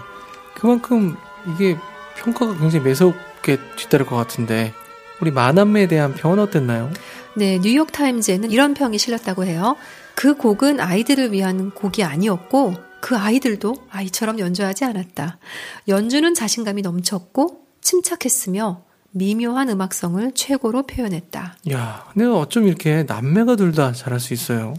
그만큼 0.54 1.16
이게 1.46 1.76
평가가 2.16 2.58
굉장히 2.58 2.84
매섭게 2.84 3.58
뒤따를 3.76 4.04
것 4.04 4.16
같은데 4.16 4.74
우리 5.20 5.30
마남매에 5.30 5.86
대한 5.86 6.12
평은 6.14 6.40
어땠나요? 6.40 6.90
네, 7.36 7.60
뉴욕 7.60 7.92
타임즈에는 7.92 8.50
이런 8.50 8.74
평이 8.74 8.98
실렸다고 8.98 9.44
해요. 9.44 9.76
그 10.16 10.34
곡은 10.34 10.80
아이들을 10.80 11.30
위한 11.30 11.70
곡이 11.70 12.02
아니었고 12.02 12.74
그 13.00 13.16
아이들도 13.16 13.76
아이처럼 13.88 14.40
연주하지 14.40 14.86
않았다. 14.86 15.38
연주는 15.86 16.34
자신감이 16.34 16.82
넘쳤고 16.82 17.60
침착했으며 17.80 18.82
미묘한 19.12 19.68
음악성을 19.68 20.32
최고로 20.34 20.82
표현했다. 20.82 21.58
야, 21.70 22.04
근데 22.12 22.26
어쩜 22.26 22.66
이렇게 22.66 23.04
남매가 23.04 23.54
둘 23.54 23.72
다 23.72 23.92
잘할 23.92 24.18
수 24.18 24.34
있어요? 24.34 24.74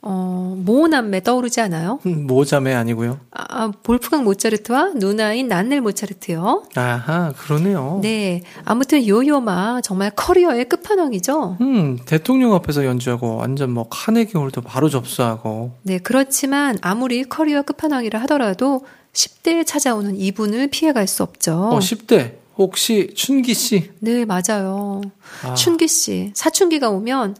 어, 0.00 0.54
모남매 0.56 1.22
떠오르지 1.22 1.60
않아요? 1.60 1.98
음, 2.06 2.26
모자매 2.26 2.72
아니고요. 2.72 3.18
아, 3.32 3.44
아, 3.48 3.72
볼프강 3.82 4.24
모차르트와 4.24 4.92
누나인 4.94 5.48
난넬 5.48 5.80
모차르트요. 5.80 6.64
아하, 6.76 7.32
그러네요. 7.36 7.98
네, 8.02 8.42
아무튼 8.64 9.06
요요마 9.06 9.80
정말 9.80 10.10
커리어의 10.10 10.68
끝판왕이죠. 10.68 11.58
음, 11.60 11.98
대통령 12.06 12.54
앞에서 12.54 12.84
연주하고 12.84 13.36
완전 13.36 13.70
뭐 13.72 13.88
카네기 13.90 14.38
홀도 14.38 14.60
바로 14.60 14.88
접수하고 14.88 15.72
네, 15.82 15.98
그렇지만 15.98 16.78
아무리 16.80 17.24
커리어 17.24 17.62
끝판왕이라 17.62 18.20
하더라도 18.22 18.84
10대에 19.12 19.66
찾아오는 19.66 20.16
이분을 20.16 20.68
피해갈 20.68 21.08
수 21.08 21.24
없죠. 21.24 21.70
어, 21.72 21.78
10대 21.80 22.34
혹시 22.56 23.10
춘기 23.14 23.54
씨? 23.54 23.90
네, 24.00 24.24
맞아요. 24.24 25.00
아, 25.44 25.54
춘기 25.54 25.88
씨, 25.88 26.30
사춘기가 26.34 26.90
오면 26.90 27.36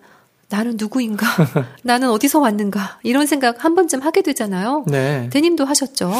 나는 0.51 0.75
누구인가? 0.77 1.27
나는 1.83 2.11
어디서 2.11 2.41
왔는가? 2.41 2.99
이런 3.03 3.27
생각 3.27 3.65
한 3.65 3.75
번쯤 3.75 4.01
하게 4.01 4.23
되잖아요. 4.23 4.85
네. 4.87 5.29
대님도 5.31 5.65
하셨죠? 5.65 6.13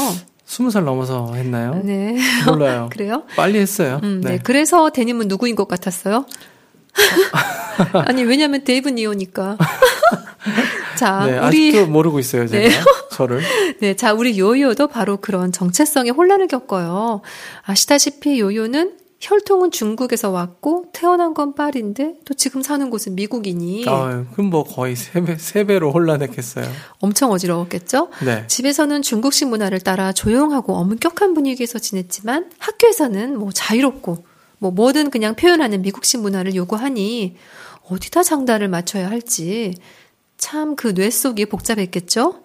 스무 0.45 0.71
살 0.71 0.85
넘어서 0.85 1.35
했나요? 1.35 1.81
네. 1.85 2.17
몰라요. 2.47 2.89
그래요? 2.93 3.25
빨리 3.37 3.59
했어요. 3.59 4.01
음, 4.03 4.21
네. 4.23 4.33
네. 4.33 4.39
그래서 4.43 4.91
대님은 4.91 5.29
누구인 5.29 5.57
것 5.57 5.67
같았어요? 5.69 6.27
아니, 8.07 8.23
왜냐면 8.25 8.65
데이브 8.65 8.91
니오니까. 8.91 9.57
자, 10.97 11.25
네, 11.27 11.39
우리, 11.39 11.69
아직도 11.71 11.87
모르고 11.87 12.19
있어요, 12.19 12.47
제가. 12.47 12.69
네. 12.69 12.85
저를. 13.13 13.43
네, 13.81 13.95
자, 13.95 14.13
우리 14.13 14.39
요요도 14.39 14.89
바로 14.89 15.19
그런 15.19 15.53
정체성의 15.53 16.13
혼란을 16.13 16.49
겪어요. 16.49 17.21
아시다시피 17.63 18.41
요요는 18.41 18.95
혈통은 19.21 19.73
중국에서 19.73 20.31
왔고 20.31 20.87
태어난 20.93 21.35
건 21.35 21.55
파리인데 21.55 22.15
또 22.25 22.35
지금 22.35 22.63
사는 22.63 22.89
곳은 22.89 23.17
미국이니 23.17 23.85
아, 23.89 24.25
그럼 24.33 24.51
뭐 24.51 24.63
거의 24.63 24.95
세 24.95 25.21
배, 25.23 25.37
세 25.37 25.65
배로 25.65 25.91
혼란했겠어요. 25.91 26.65
엄청 27.01 27.33
어지러웠겠죠? 27.33 28.11
네. 28.25 28.47
집에서는 28.47 29.03
중국식 29.03 29.49
문화를 29.49 29.81
따라 29.81 30.13
조용하고 30.13 30.75
엄격한 30.77 31.35
분위기에서 31.35 31.81
지냈지만 31.81 32.51
학교에서는 32.59 33.37
뭐 33.39 33.51
자유롭고 33.53 34.25
뭐 34.59 34.71
뭐든 34.71 35.11
그냥 35.11 35.35
표현하는 35.35 35.83
미국식 35.83 36.21
문화를 36.21 36.55
요구하니 36.55 37.37
어디다 37.91 38.23
장단을 38.23 38.69
맞춰야 38.69 39.11
할지 39.11 39.75
참 40.37 40.77
그 40.77 40.95
뇌 40.95 41.11
속이 41.11 41.47
복잡했겠죠? 41.47 42.45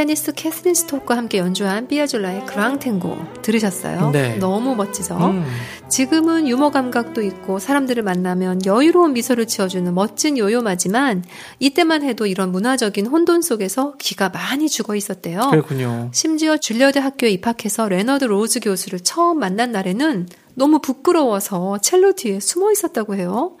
피아니스트 0.00 0.32
캐스린 0.32 0.74
스톡과 0.74 1.16
함께 1.16 1.38
연주한 1.38 1.86
삐아줄라의 1.86 2.46
그랑탱고 2.46 3.18
들으셨어요? 3.42 4.10
네. 4.10 4.36
너무 4.38 4.74
멋지죠? 4.74 5.16
음, 5.16 5.44
지금은 5.90 6.48
유머 6.48 6.70
감각도 6.70 7.20
있고 7.20 7.58
사람들을 7.58 8.02
만나면 8.02 8.64
여유로운 8.64 9.12
미소를 9.12 9.46
지어주는 9.46 9.92
멋진 9.94 10.38
요요마지만 10.38 11.24
이때만 11.58 12.02
해도 12.02 12.24
이런 12.26 12.50
문화적인 12.50 13.06
혼돈 13.06 13.42
속에서 13.42 13.94
기가 13.98 14.30
많이 14.30 14.70
죽어 14.70 14.96
있었대요. 14.96 15.48
그렇군요. 15.50 16.08
심지어 16.12 16.56
줄리어드 16.56 16.98
학교에 16.98 17.28
입학해서 17.30 17.88
레너드 17.88 18.24
로즈 18.24 18.60
교수를 18.60 19.00
처음 19.00 19.38
만난 19.38 19.70
날에는 19.70 20.28
너무 20.54 20.80
부끄러워서 20.80 21.78
첼로 21.78 22.14
뒤에 22.14 22.40
숨어 22.40 22.72
있었다고 22.72 23.16
해요. 23.16 23.56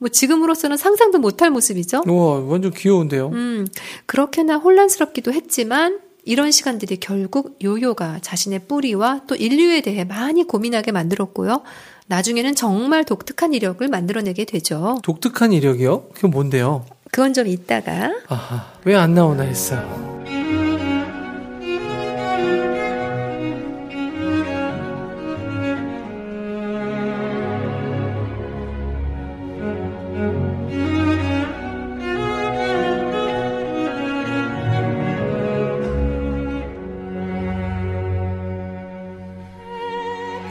뭐 0.00 0.08
지금으로서는 0.08 0.76
상상도 0.78 1.18
못할 1.18 1.50
모습이죠. 1.50 2.02
우와, 2.06 2.40
완전 2.40 2.72
귀여운데요. 2.72 3.28
음, 3.28 3.66
그렇게나 4.06 4.56
혼란스럽기도 4.56 5.32
했지만 5.32 6.00
이런 6.24 6.50
시간들이 6.50 6.96
결국 6.98 7.58
요요가 7.62 8.18
자신의 8.22 8.60
뿌리와 8.66 9.22
또 9.26 9.34
인류에 9.34 9.82
대해 9.82 10.04
많이 10.04 10.44
고민하게 10.44 10.90
만들었고요. 10.92 11.62
나중에는 12.06 12.54
정말 12.54 13.04
독특한 13.04 13.52
이력을 13.54 13.86
만들어내게 13.86 14.44
되죠. 14.46 14.98
독특한 15.02 15.52
이력이요? 15.52 16.08
그게 16.14 16.28
뭔데요? 16.28 16.86
그건 17.12 17.32
좀 17.34 17.46
이따가 17.46 18.12
아하, 18.28 18.72
왜 18.84 18.94
안 18.96 19.14
나오나 19.14 19.42
했어요. 19.44 20.20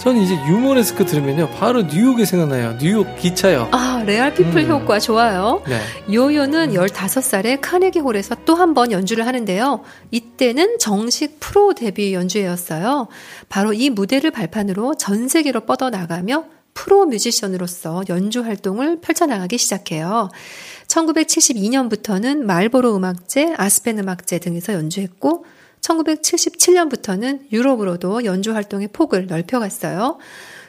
저는 0.10 0.24
이제 0.24 0.34
유머레스크 0.48 1.06
들으면요, 1.06 1.52
바로 1.52 1.84
뉴욕이 1.84 2.26
생각나요. 2.26 2.76
뉴욕 2.80 3.16
기차요. 3.18 3.68
아, 3.72 4.02
레알 4.08 4.34
피플 4.34 4.64
음. 4.64 4.72
효과 4.72 4.98
좋아요. 4.98 5.62
네. 5.68 5.80
요요는 6.12 6.74
15살에 6.74 7.60
카네기 7.62 8.00
홀에서 8.00 8.34
또 8.44 8.56
한 8.56 8.74
번 8.74 8.92
연주를 8.92 9.28
하는데요. 9.28 9.84
이때는 10.10 10.80
정식 10.80 11.40
프로 11.40 11.76
데뷔 11.76 12.16
연주회였어요. 12.16 13.08
바로 13.50 13.72
이 13.72 13.92
무대를 13.92 14.32
발판으로 14.32 14.96
전 14.96 15.28
세계로 15.28 15.62
뻗어나가며 15.68 16.46
프로 16.74 17.06
뮤지션으로서 17.06 18.04
연주 18.10 18.42
활동을 18.42 19.02
펼쳐나가기 19.02 19.60
시작해요. 19.60 20.30
1972년부터는 20.88 22.38
말보로 22.40 22.96
음악제, 22.96 23.54
아스펜 23.58 24.00
음악제 24.00 24.40
등에서 24.40 24.74
연주했고 24.74 25.46
1977년부터는 25.90 27.52
유럽으로도 27.52 28.26
연주 28.26 28.54
활동의 28.54 28.90
폭을 28.90 29.28
넓혀갔어요. 29.28 30.18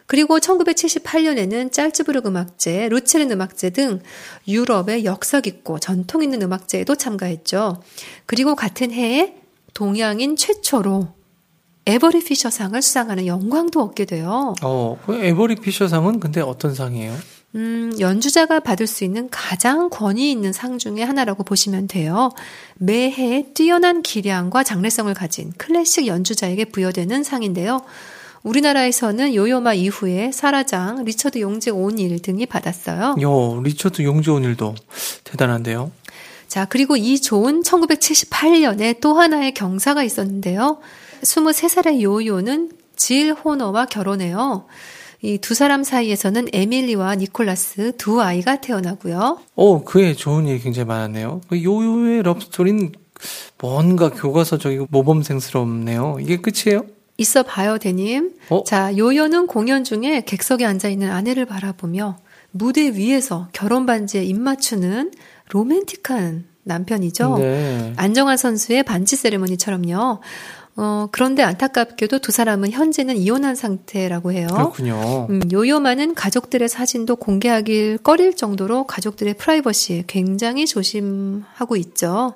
그리고 0.06 0.40
1978년에는 0.40 1.70
짤츠부르크 1.70 2.28
음악제, 2.28 2.88
루체른 2.88 3.30
음악제 3.30 3.70
등 3.70 4.00
유럽의 4.48 5.04
역사 5.04 5.40
깊고 5.40 5.78
전통 5.78 6.24
있는 6.24 6.42
음악제에도 6.42 6.96
참가했죠. 6.96 7.80
그리고 8.26 8.56
같은 8.56 8.90
해에 8.90 9.36
동양인 9.72 10.34
최초로 10.34 11.14
에버리 11.86 12.24
피셔상을 12.24 12.80
수상하는 12.82 13.26
영광도 13.26 13.80
얻게 13.80 14.04
돼요. 14.04 14.54
어, 14.62 14.98
그 15.06 15.14
에버리 15.14 15.56
피셔상은 15.56 16.18
근데 16.18 16.40
어떤 16.40 16.74
상이에요? 16.74 17.14
음, 17.56 17.92
연주자가 17.98 18.60
받을 18.60 18.86
수 18.86 19.04
있는 19.04 19.28
가장 19.30 19.90
권위 19.90 20.30
있는 20.30 20.52
상 20.52 20.78
중에 20.78 21.02
하나라고 21.02 21.42
보시면 21.42 21.88
돼요. 21.88 22.30
매해 22.76 23.46
뛰어난 23.54 24.02
기량과 24.02 24.62
장래성을 24.62 25.12
가진 25.14 25.52
클래식 25.56 26.06
연주자에게 26.06 26.66
부여되는 26.66 27.24
상인데요. 27.24 27.82
우리나라에서는 28.42 29.34
요요마 29.34 29.74
이후에 29.74 30.32
사라장, 30.32 31.04
리처드 31.04 31.40
용재 31.40 31.72
오닐 31.72 32.22
등이 32.22 32.46
받았어요. 32.46 33.16
요, 33.20 33.60
리처드 33.62 34.02
용재 34.02 34.41
오닐도 34.41 34.74
대단한데요. 35.24 35.90
자, 36.48 36.64
그리고 36.64 36.96
이 36.96 37.20
좋은 37.20 37.62
1978년에 37.62 39.00
또 39.00 39.14
하나의 39.14 39.52
경사가 39.54 40.02
있었는데요. 40.02 40.78
23살의 41.22 42.00
요요는 42.00 42.72
질 42.96 43.32
호너와 43.32 43.86
결혼해요. 43.86 44.66
이 45.22 45.38
두 45.38 45.54
사람 45.54 45.84
사이에서는 45.84 46.48
에밀리와 46.52 47.14
니콜라스 47.16 47.92
두 47.98 48.22
아이가 48.22 48.60
태어나고요. 48.60 49.38
어, 49.54 49.84
그에 49.84 50.14
좋은 50.14 50.46
일이 50.46 50.60
굉장히 50.60 50.86
많았네요. 50.86 51.42
그 51.48 51.62
요요의 51.62 52.22
럽스토리는 52.22 52.92
뭔가 53.58 54.08
교과서적이고 54.10 54.86
모범생스럽네요. 54.90 56.18
이게 56.20 56.38
끝이에요? 56.38 56.86
있어 57.18 57.42
봐요, 57.42 57.76
대님. 57.76 58.32
어? 58.48 58.64
자, 58.64 58.96
요요는 58.96 59.46
공연 59.46 59.84
중에 59.84 60.22
객석에 60.24 60.64
앉아 60.64 60.88
있는 60.88 61.10
아내를 61.10 61.44
바라보며 61.44 62.16
무대 62.50 62.90
위에서 62.94 63.48
결혼 63.52 63.84
반지에 63.84 64.24
입 64.24 64.38
맞추는 64.40 65.12
로맨틱한 65.50 66.46
남편이죠. 66.62 67.36
네. 67.38 67.92
안정환 67.96 68.38
선수의 68.38 68.84
반지 68.84 69.16
세레머니처럼요. 69.16 70.20
어, 70.82 71.08
그런데 71.12 71.42
안타깝게도 71.42 72.20
두 72.20 72.32
사람은 72.32 72.70
현재는 72.70 73.18
이혼한 73.18 73.54
상태라고 73.54 74.32
해요. 74.32 74.48
그렇군요. 74.50 75.26
음, 75.28 75.42
요요마는 75.52 76.14
가족들의 76.14 76.70
사진도 76.70 77.16
공개하길 77.16 77.98
꺼릴 77.98 78.34
정도로 78.34 78.84
가족들의 78.86 79.34
프라이버시에 79.34 80.04
굉장히 80.06 80.64
조심하고 80.64 81.76
있죠. 81.76 82.32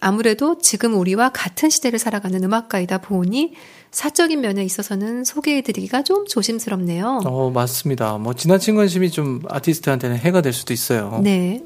아무래도 0.00 0.58
지금 0.58 0.98
우리와 0.98 1.28
같은 1.28 1.70
시대를 1.70 2.00
살아가는 2.00 2.42
음악가이다 2.42 2.98
보니 2.98 3.52
사적인 3.92 4.40
면에 4.40 4.64
있어서는 4.64 5.22
소개해드리기가 5.22 6.02
좀 6.02 6.26
조심스럽네요. 6.26 7.20
어, 7.24 7.50
맞습니다. 7.50 8.18
뭐, 8.18 8.34
지나친 8.34 8.74
관심이 8.74 9.12
좀 9.12 9.42
아티스트한테는 9.48 10.16
해가 10.16 10.40
될 10.40 10.52
수도 10.52 10.74
있어요. 10.74 11.20
네. 11.22 11.62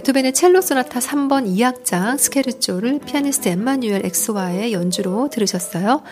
베토벤의 0.00 0.32
첼로 0.32 0.62
소나타 0.62 0.98
3번 0.98 1.46
2악장 1.46 2.16
스케르초를 2.16 3.00
피아니스트 3.00 3.50
엠마누엘 3.50 4.06
액스와의 4.06 4.72
연주로 4.72 5.28
들으셨어요. 5.28 6.02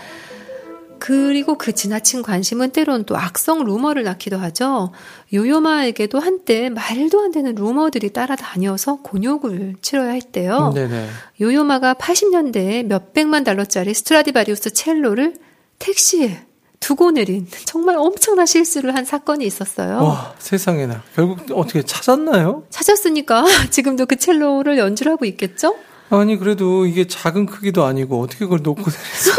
그리고 0.99 1.57
그 1.57 1.73
지나친 1.73 2.23
관심은 2.23 2.71
때론 2.71 3.05
또 3.05 3.17
악성 3.17 3.65
루머를 3.65 4.03
낳기도 4.03 4.37
하죠. 4.37 4.93
요요마에게도 5.33 6.19
한때 6.19 6.69
말도 6.69 7.21
안 7.21 7.31
되는 7.31 7.55
루머들이 7.55 8.13
따라다녀서 8.13 8.97
곤욕을 9.03 9.77
치러야 9.81 10.11
했대요. 10.11 10.73
네네. 10.75 11.07
요요마가 11.41 11.95
80년대에 11.95 12.85
몇백만 12.85 13.45
달러짜리 13.45 13.95
스트라디바리우스 13.95 14.75
첼로를 14.75 15.37
택시에 15.79 16.48
두고 16.81 17.11
내린 17.11 17.47
정말 17.65 17.97
엄청난 17.97 18.47
실수를 18.47 18.95
한 18.95 19.05
사건이 19.05 19.45
있었어요. 19.45 20.03
와, 20.03 20.35
세상에나. 20.39 21.03
결국 21.15 21.39
어떻게 21.55 21.83
찾았나요? 21.83 22.65
찾았으니까 22.71 23.45
지금도 23.71 24.07
그 24.07 24.17
첼로를 24.17 24.79
연주를 24.79 25.13
하고 25.13 25.25
있겠죠? 25.25 25.77
아니, 26.11 26.39
그래도 26.39 26.87
이게 26.87 27.07
작은 27.07 27.45
크기도 27.45 27.85
아니고 27.85 28.23
어떻게 28.23 28.47
그걸 28.47 28.61
놓고 28.63 28.81
있지? 28.81 29.31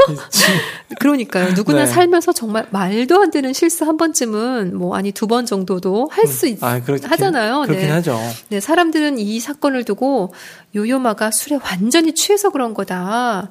그러니까요. 0.99 1.53
누구나 1.53 1.79
네. 1.79 1.85
살면서 1.87 2.31
정말 2.33 2.67
말도 2.69 3.19
안 3.19 3.31
되는 3.31 3.53
실수 3.53 3.85
한 3.85 3.97
번쯤은 3.97 4.77
뭐 4.77 4.95
아니 4.95 5.11
두 5.11 5.25
번 5.25 5.47
정도도 5.47 6.09
할수있 6.11 6.63
아, 6.63 6.79
그렇긴, 6.83 7.09
하잖아요. 7.09 7.61
그렇긴 7.61 7.87
네. 7.87 7.89
하죠. 7.93 8.19
네, 8.49 8.59
사람들은 8.59 9.17
이 9.17 9.39
사건을 9.39 9.83
두고 9.85 10.33
요요마가 10.75 11.31
술에 11.31 11.57
완전히 11.63 12.13
취해서 12.13 12.51
그런 12.51 12.75
거다. 12.75 13.49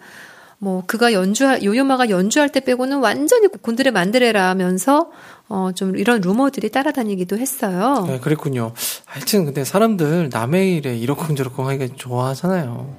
뭐 0.61 0.83
그가 0.87 1.13
연주할 1.13 1.63
요요마가 1.63 2.11
연주할 2.11 2.49
때 2.51 2.61
빼고는 2.61 2.99
완전히 2.99 3.47
곤드레 3.49 3.91
만드레라면서 3.93 5.11
어 5.49 5.71
좀 5.75 5.97
이런 5.97 6.21
루머들이 6.21 6.71
따라다니기도 6.71 7.39
했어요. 7.39 8.05
네, 8.07 8.19
그랬군요. 8.19 8.73
하여튼 9.05 9.45
근데 9.47 9.65
사람들 9.65 10.29
남의 10.33 10.77
일에 10.77 10.97
이러쿵저러쿵 10.97 11.67
하기가 11.69 11.95
좋아하잖아요. 11.97 12.95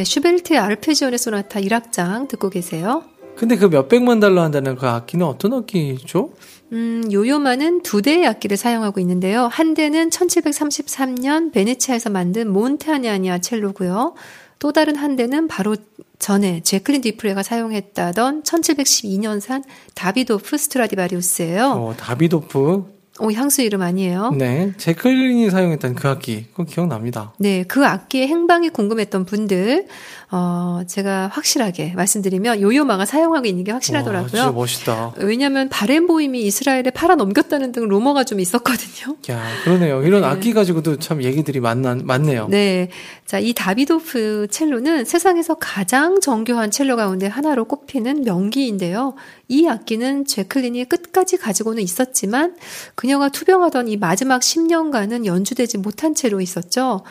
네, 0.00 0.04
슈베르트의 0.04 0.58
아르페지오네 0.58 1.18
소나타 1.18 1.60
1악장 1.60 2.26
듣고 2.28 2.48
계세요. 2.48 3.04
근데 3.36 3.56
그 3.56 3.66
몇백만 3.66 4.18
달러 4.18 4.42
한다는 4.42 4.74
그 4.74 4.86
악기는 4.86 5.26
어떤 5.26 5.52
악기죠? 5.52 6.32
음, 6.72 7.06
요요마는 7.12 7.82
두 7.82 8.00
대의 8.00 8.26
악기를 8.26 8.56
사용하고 8.56 8.98
있는데요. 9.00 9.46
한 9.48 9.74
대는 9.74 10.08
1733년 10.08 11.52
베네치아에서 11.52 12.08
만든 12.08 12.50
몬타냐나 12.50 13.40
첼로고요. 13.40 14.14
또 14.58 14.72
다른 14.72 14.96
한 14.96 15.16
대는 15.16 15.48
바로 15.48 15.76
전에 16.18 16.62
재클린 16.62 17.02
뒤프레가 17.02 17.42
사용했다던 17.42 18.44
1712년산 18.44 19.64
다비도프 19.94 20.56
스트라디바리우스예요. 20.56 21.72
어, 21.72 21.94
다비도프. 21.94 22.99
오, 23.20 23.30
향수 23.32 23.62
이름 23.62 23.82
아니에요? 23.82 24.32
네. 24.36 24.72
재클린이 24.76 25.50
사용했던 25.50 25.94
그 25.94 26.08
악기. 26.08 26.46
그거 26.46 26.64
기억납니다. 26.64 27.32
네, 27.38 27.64
그 27.64 27.86
악기의 27.86 28.28
행방이 28.28 28.70
궁금했던 28.70 29.24
분들, 29.26 29.86
어, 30.32 30.82
제가 30.86 31.28
확실하게 31.32 31.92
말씀드리면 31.94 32.60
요요마가 32.60 33.04
사용하고 33.04 33.46
있는 33.46 33.64
게 33.64 33.72
와, 33.72 33.80
진짜 33.80 33.98
확실하더라고요. 33.98 34.52
멋있다. 34.52 35.14
왜냐하면 35.18 35.68
바렌보임이 35.68 36.40
이스라엘에 36.42 36.90
팔아 36.94 37.16
넘겼다는 37.16 37.72
등 37.72 37.88
루머가 37.88 38.24
좀 38.24 38.40
있었거든요. 38.40 39.16
야, 39.30 39.42
그러네요. 39.64 40.02
이런 40.04 40.22
악기 40.24 40.52
가지고도 40.52 40.98
참 40.98 41.22
얘기들이 41.22 41.60
많나, 41.60 41.96
많네요. 42.02 42.46
네. 42.48 42.90
자, 43.26 43.38
이 43.38 43.52
다비도프 43.52 44.48
첼로는 44.50 45.04
세상에서 45.04 45.54
가장 45.54 46.20
정교한 46.20 46.70
첼로 46.70 46.96
가운데 46.96 47.26
하나로 47.26 47.64
꼽히는 47.64 48.22
명기인데요. 48.24 49.14
이 49.50 49.66
악기는 49.66 50.26
제클린이 50.26 50.88
끝까지 50.88 51.36
가지고는 51.36 51.82
있었지만 51.82 52.54
그녀가 52.94 53.28
투병하던 53.28 53.88
이 53.88 53.96
마지막 53.96 54.42
10년간은 54.42 55.26
연주되지 55.26 55.78
못한 55.78 56.14
채로 56.14 56.40
있었죠. 56.40 57.02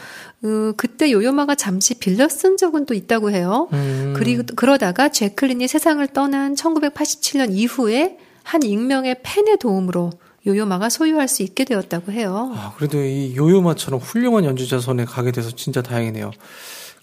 어, 0.43 0.71
그때 0.77 1.11
요요마가 1.11 1.55
잠시 1.55 1.95
빌려 1.95 2.29
쓴 2.29 2.55
적은 2.55 2.85
또 2.85 2.93
있다고 2.93 3.31
해요. 3.31 3.67
음, 3.73 4.13
그리고 4.15 4.43
그러다가 4.55 5.09
제클린이 5.09 5.67
세상을 5.67 6.07
떠난 6.07 6.55
1987년 6.55 7.49
이후에 7.51 8.17
한 8.43 8.63
익명의 8.63 9.17
팬의 9.21 9.57
도움으로 9.59 10.11
요요마가 10.47 10.87
소유할 10.87 11.27
수 11.27 11.43
있게 11.43 11.65
되었다고 11.65 12.13
해요. 12.13 12.53
아, 12.55 12.73
그래도 12.77 13.03
이 13.03 13.35
요요마처럼 13.35 13.99
훌륭한 13.99 14.45
연주자 14.45 14.79
손에 14.79 15.03
가게 15.03 15.31
돼서 15.31 15.51
진짜 15.51 15.81
다행이네요. 15.81 16.31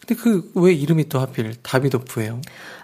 근데 0.06 0.14
그 0.22 0.50
왜 0.54 0.72
이름이 0.72 1.08
또 1.08 1.18
하필 1.18 1.54
다비도프예요? 1.62 2.40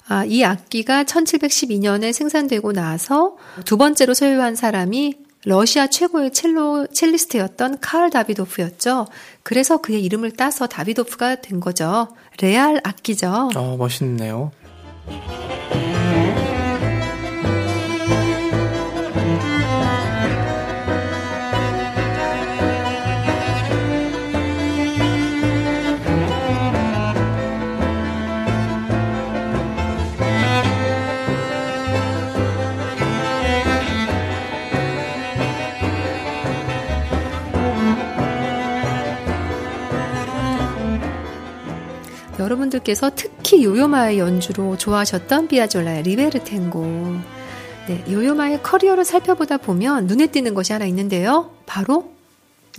아, 0.08 0.24
이 0.24 0.44
악기가 0.44 1.04
1712년에 1.04 2.12
생산되고 2.12 2.72
나서 2.72 3.36
두 3.64 3.76
번째로 3.76 4.14
소유한 4.14 4.56
사람이 4.56 5.14
러시아 5.44 5.86
최고의 5.88 6.32
첼로 6.32 6.86
첼리스트였던 6.88 7.78
카를 7.80 8.10
다비도프였죠. 8.10 9.06
그래서 9.42 9.78
그의 9.78 10.04
이름을 10.04 10.32
따서 10.32 10.66
다비도프가 10.66 11.36
된 11.36 11.60
거죠. 11.60 12.08
레알 12.40 12.80
악기죠. 12.84 13.50
아, 13.54 13.76
멋있네요. 13.78 14.52
여러분들께서 42.52 43.12
특히 43.14 43.64
요요마의 43.64 44.18
연주로 44.18 44.76
좋아하셨던 44.76 45.48
비아졸라의 45.48 46.02
리베르 46.02 46.44
탱고. 46.44 46.84
네, 47.88 48.04
요요마의 48.10 48.62
커리어를 48.62 49.04
살펴보다 49.04 49.56
보면 49.56 50.06
눈에 50.06 50.26
띄는 50.26 50.54
것이 50.54 50.72
하나 50.72 50.84
있는데요. 50.86 51.50
바로 51.66 52.12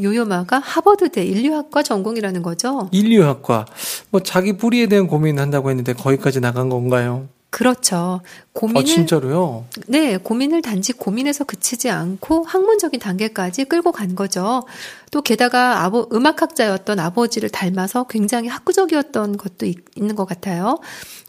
요요마가 0.02 0.60
하버드대 0.60 1.24
인류학과 1.26 1.84
전공이라는 1.84 2.42
거죠. 2.42 2.90
인류학과. 2.92 3.66
뭐 4.12 4.22
자기 4.22 4.58
뿌리에 4.58 4.88
대한 4.88 5.08
고민을 5.08 5.42
한다고 5.42 5.70
했는데 5.70 5.94
거기까지 5.94 6.40
나간 6.40 6.70
건가요? 6.70 7.28
그렇죠. 7.54 8.22
고민을 8.54 8.82
아, 8.82 8.84
진짜로요? 8.84 9.66
네, 9.86 10.18
고민을 10.18 10.64
단지 10.64 10.92
고민에서 10.92 11.44
그치지 11.44 11.92
않고 11.92 12.46
학문적인 12.46 13.00
단계까지 13.00 13.66
끌고 13.66 13.92
간 13.92 14.16
거죠. 14.16 14.64
또 15.12 15.22
게다가 15.22 15.84
아버, 15.84 16.08
음악학자였던 16.12 17.00
아버지를 17.00 17.50
닮아서 17.50 18.06
굉장히 18.06 18.50
학구적이었던 18.50 19.38
것도 19.38 19.68
있, 19.68 19.78
있는 19.96 20.16
것 20.16 20.26
같아요. 20.26 20.80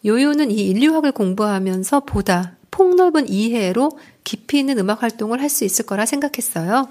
요요는 0.06 0.50
이 0.50 0.54
인류학을 0.54 1.12
공부하면서 1.12 2.00
보다 2.00 2.52
폭넓은 2.70 3.28
이해로 3.28 3.90
깊이 4.24 4.58
있는 4.58 4.78
음악 4.78 5.02
활동을 5.02 5.42
할 5.42 5.50
수 5.50 5.64
있을 5.66 5.84
거라 5.84 6.06
생각했어요. 6.06 6.88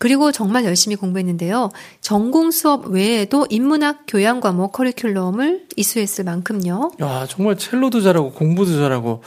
그리고 0.00 0.32
정말 0.32 0.64
열심히 0.64 0.96
공부했는데요. 0.96 1.68
전공 2.00 2.50
수업 2.52 2.86
외에도 2.86 3.46
인문학 3.50 4.04
교양 4.08 4.40
과목 4.40 4.72
커리큘럼을 4.72 5.64
이수했을 5.76 6.24
만큼요. 6.24 6.92
야, 7.02 7.26
정말 7.28 7.58
첼로도 7.58 8.00
잘하고 8.00 8.32
공부도 8.32 8.78
잘하고 8.78 9.22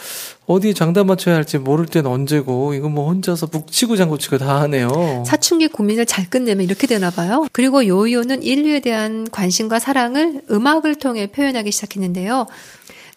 어디에 0.47 0.73
장단 0.73 1.05
맞춰야 1.05 1.35
할지 1.35 1.59
모를 1.59 1.85
땐 1.85 2.07
언제고 2.07 2.73
이거 2.73 2.89
뭐 2.89 3.07
혼자서 3.07 3.45
북치고 3.45 3.97
장구치고 3.97 4.39
다 4.39 4.61
하네요. 4.61 5.23
사춘기 5.27 5.67
고민을 5.67 6.07
잘 6.07 6.27
끝내면 6.27 6.65
이렇게 6.65 6.87
되나 6.87 7.11
봐요. 7.11 7.45
그리고 7.51 7.85
요요는 7.85 8.41
인류에 8.41 8.79
대한 8.79 9.29
관심과 9.29 9.77
사랑을 9.77 10.41
음악을 10.49 10.95
통해 10.95 11.27
표현하기 11.27 11.71
시작했는데요. 11.71 12.47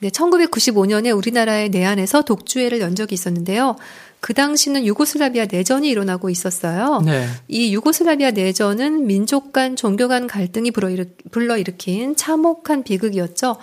네, 0.01 0.11
1995년에 0.11 1.16
우리나라의 1.16 1.71
내한에서 1.71 2.21
독주회를 2.21 2.83
연 2.83 2.95
적이 2.95 3.14
있었는데요. 3.14 3.77
그 4.27 4.35
당시는 4.35 4.85
유고슬라비아 4.87 5.47
내전이 5.49 5.89
일어나고 5.89 6.31
있었어요. 6.31 7.01
네. 7.05 7.29
이 7.47 7.73
유고슬라비아 7.73 8.33
내전은 8.33 9.07
민족 9.07 9.53
간 9.53 9.77
종교 9.77 10.09
간 10.09 10.27
갈등이 10.27 10.73
불러일으킨 11.31 12.17
참혹한 12.17 12.83
비극이었죠. 12.83 13.55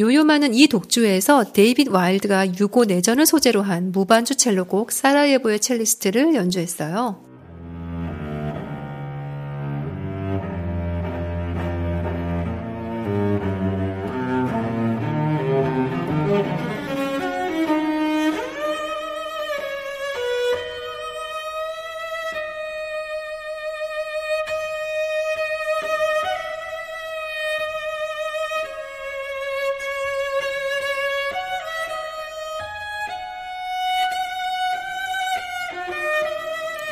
요요마는 0.00 0.52
이 0.52 0.66
독주에서 0.66 1.52
데이빗 1.52 1.90
와일드가 1.90 2.58
유고 2.58 2.86
내전을 2.86 3.24
소재로 3.24 3.62
한 3.62 3.92
무반주 3.92 4.34
첼로곡 4.34 4.90
사라예보의 4.90 5.60
첼리스트를 5.60 6.34
연주했어요. 6.34 7.29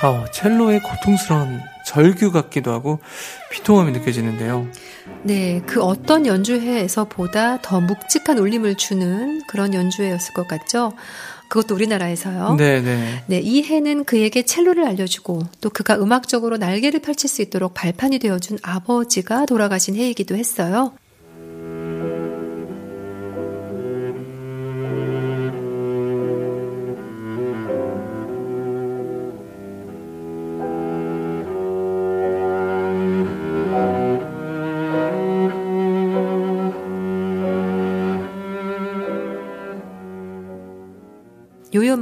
어, 0.09 0.25
첼로의 0.33 0.81
고통스러운 0.81 1.61
절규 1.85 2.33
같기도 2.33 2.73
하고 2.73 2.99
비통함이 3.51 3.93
느껴지는데요. 3.93 4.67
네, 5.23 5.61
그 5.67 5.83
어떤 5.83 6.25
연주회에서보다 6.25 7.61
더 7.61 7.81
묵직한 7.81 8.39
울림을 8.39 8.77
주는 8.77 9.43
그런 9.47 9.75
연주회였을 9.75 10.33
것 10.33 10.49
같죠. 10.49 10.93
그것도 11.49 11.75
우리나라에서요. 11.75 12.55
네, 12.57 12.81
네. 12.81 13.23
네, 13.27 13.41
이 13.41 13.63
해는 13.63 14.05
그에게 14.05 14.43
첼로를 14.43 14.87
알려주고 14.87 15.43
또 15.61 15.71
그가 15.71 15.97
음악적으로 15.97 16.57
날개를 16.57 17.01
펼칠 17.01 17.29
수 17.29 17.43
있도록 17.43 17.75
발판이 17.75 18.19
되어준 18.19 18.59
아버지가 18.63 19.45
돌아가신 19.47 19.95
해이기도 19.97 20.37
했어요. 20.37 20.93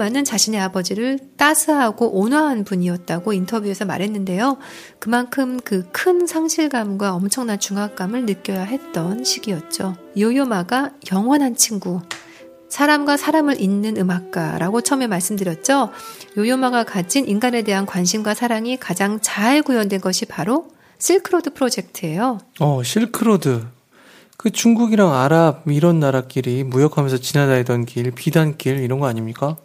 요요마는 0.07 0.25
자신의 0.25 0.61
아버지를 0.61 1.19
따스하고 1.37 2.19
온화한 2.21 2.65
분이었다고 2.65 3.33
인터뷰에서 3.33 3.85
말했는데요. 3.85 4.59
그만큼 5.01 5.59
그 5.61 5.85
큰 5.93 6.27
상실감과 6.27 7.15
엄청난 7.15 7.59
중압감을 7.59 8.27
느껴야 8.27 8.63
했던 8.63 9.25
시기였죠. 9.25 9.97
요요마가 10.19 10.93
영원한 11.11 11.57
친구, 11.57 12.01
사람과 12.69 13.17
사람을 13.17 13.61
잇는 13.61 13.97
음악가라고 13.97 14.83
처음에 14.83 15.07
말씀드렸죠. 15.07 15.91
요요마가 16.37 16.85
가진 16.85 17.27
인간에 17.27 17.63
대한 17.63 17.87
관심과 17.87 18.35
사랑이 18.35 18.77
가장 18.77 19.19
잘 19.21 19.63
구현된 19.63 20.01
것이 20.01 20.27
바로 20.27 20.69
실크로드 20.99 21.53
프로젝트예요. 21.55 22.39
어, 22.61 22.83
실크로드. 22.83 23.67
그 24.37 24.51
중국이랑 24.51 25.15
아랍 25.15 25.63
이런 25.67 25.99
나라끼리 25.99 26.63
무역하면서 26.65 27.19
지나다니던 27.19 27.87
길, 27.87 28.11
비단길 28.11 28.79
이런 28.79 29.01
거 29.01 29.07
아닙니까? 29.07 29.57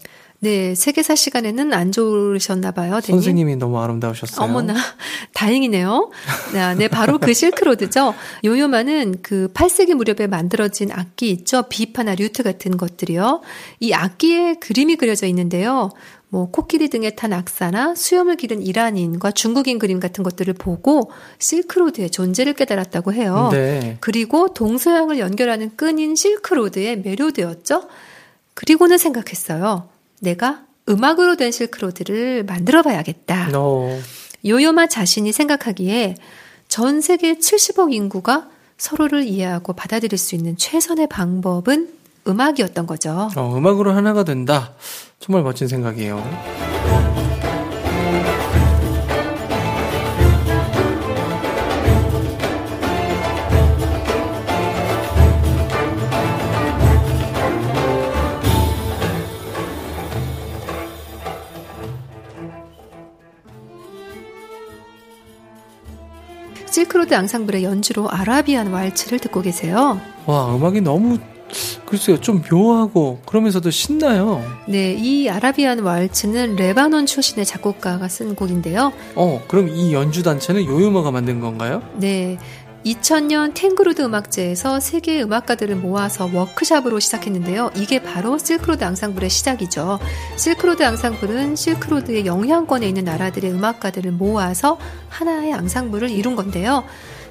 네, 0.44 0.74
세계사 0.74 1.14
시간에는 1.14 1.72
안 1.72 1.92
좋으셨나 1.92 2.72
봐요. 2.72 3.00
대님. 3.00 3.20
선생님이 3.20 3.58
너무 3.58 3.80
아름다우셨어요. 3.80 4.44
어머나, 4.44 4.74
다행이네요. 5.36 6.10
네, 6.54 6.76
네, 6.76 6.88
바로 6.88 7.20
그 7.20 7.32
실크로드죠. 7.32 8.16
요요마는 8.44 9.18
그 9.22 9.50
8세기 9.54 9.94
무렵에 9.94 10.26
만들어진 10.26 10.92
악기 10.92 11.30
있죠. 11.30 11.62
비파나 11.70 12.16
류트 12.16 12.42
같은 12.42 12.76
것들이요. 12.76 13.42
이 13.82 13.94
악기에 13.94 14.56
그림이 14.56 14.96
그려져 14.96 15.28
있는데요. 15.28 15.92
뭐 16.30 16.50
코끼리 16.50 16.88
등에 16.88 17.12
탄 17.12 17.34
악사나 17.34 17.94
수염을 17.94 18.38
기른 18.38 18.64
이란인과 18.64 19.32
중국인 19.32 19.78
그림 19.78 20.00
같은 20.00 20.24
것들을 20.24 20.56
보고 20.56 21.12
실크로드의 21.38 22.10
존재를 22.10 22.54
깨달았다고 22.54 23.14
해요. 23.14 23.50
네. 23.52 23.98
그리고 24.00 24.52
동서양을 24.56 25.20
연결하는 25.20 25.76
끈인 25.76 26.16
실크로드에 26.16 26.96
매료되었죠. 26.96 27.84
그리고는 28.56 28.98
생각했어요. 28.98 29.92
내가 30.22 30.62
음악으로 30.88 31.36
된 31.36 31.52
실크로드를 31.52 32.46
만들어 32.46 32.82
봐야겠다. 32.82 33.50
어, 33.56 34.00
요요마 34.46 34.88
자신이 34.88 35.32
생각하기에 35.32 36.16
전 36.68 37.02
세계 37.02 37.34
70억 37.34 37.94
인구가 37.94 38.48
서로를 38.78 39.24
이해하고 39.24 39.74
받아들일 39.74 40.18
수 40.18 40.36
있는 40.36 40.58
최선의 40.58 41.08
방법은 41.08 41.94
음악이었던 42.28 42.88
거죠. 42.88 43.30
어, 43.36 43.58
음악으로 43.58 43.92
하나가 43.92 44.24
된다. 44.24 44.74
정말 45.20 45.44
멋진 45.44 45.68
생각이에요. 45.68 46.81
실크로드 66.92 67.14
앙상블의 67.14 67.64
연주로 67.64 68.10
Arabian 68.10 68.72
왈츠를 68.72 69.20
듣고 69.20 69.42
계세요. 69.42 70.00
와, 70.26 70.54
음악이 70.54 70.82
너무 70.82 71.18
글쎄요, 71.86 72.20
좀 72.20 72.42
묘하고 72.50 73.20
그러면서도 73.26 73.72
신나요. 73.72 74.44
네, 74.68 74.94
이 74.94 75.30
Arabian 75.30 75.80
왈츠는 75.80 76.56
레바논 76.56 77.06
출신의 77.06 77.46
작곡가가 77.46 78.08
쓴 78.08 78.36
곡인데요. 78.36 78.92
어, 79.16 79.42
그럼 79.48 79.70
이 79.70 79.94
연주 79.94 80.24
단체는 80.24 80.66
요요마가 80.66 81.12
만든 81.12 81.40
건가요? 81.40 81.82
네. 81.96 82.38
2000년 82.86 83.54
탱글우드 83.54 84.02
음악제에서 84.02 84.80
세계 84.80 85.22
음악가들을 85.22 85.76
모아서 85.76 86.30
워크샵으로 86.34 87.00
시작했는데요. 87.00 87.72
이게 87.76 88.02
바로 88.02 88.39
실크로드 88.39 88.84
앙상블의 88.84 89.30
시작이죠. 89.30 90.00
실크로드 90.36 90.84
앙상블은 90.84 91.56
실크로드의 91.56 92.26
영향권에 92.26 92.88
있는 92.88 93.04
나라들의 93.04 93.52
음악가들을 93.52 94.12
모아서 94.12 94.80
하나의 95.10 95.54
앙상블을 95.54 96.10
이룬 96.10 96.36
건데요. 96.36 96.84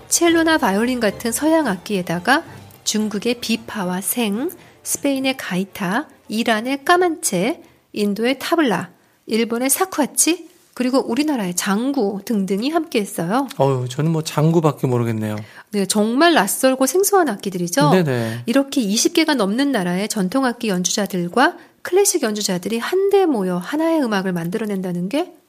첼로나 0.09 0.59
바이올린 0.59 1.01
같은 1.01 1.33
서양 1.33 1.67
악기에다가 1.67 2.45
중국의 2.85 3.41
비파와 3.41 4.01
생, 4.01 4.51
스페인의 4.83 5.37
가이타, 5.37 6.09
이란의 6.29 6.85
까만체, 6.85 7.63
인도의 7.93 8.39
타블라, 8.39 8.91
일본의 9.27 9.71
사쿠아치, 9.71 10.50
그리고 10.75 10.99
우리나라의 10.99 11.57
장구 11.57 12.21
등등이 12.25 12.71
함께 12.71 13.01
했어요. 13.01 13.49
어유, 13.61 13.89
저는 13.89 14.11
뭐 14.13 14.23
장구밖에 14.23 14.87
모르겠네요. 14.87 15.37
네, 15.73 15.87
정말 15.87 16.35
낯설고 16.35 16.87
생소한 16.87 17.29
악기들이죠. 17.29 17.91
네네. 17.91 18.43
이렇게 18.47 18.81
20개가 18.81 19.35
넘는 19.35 19.73
나라의 19.73 20.09
전통 20.09 20.45
악기 20.45 20.69
연주자들과 20.69 21.57
클래식 21.83 22.23
연주자들이 22.23 22.79
한데 22.79 23.27
모여 23.27 23.57
하나의 23.57 24.03
음악을 24.03 24.33
만들어낸다는 24.33 25.09
게 25.09 25.41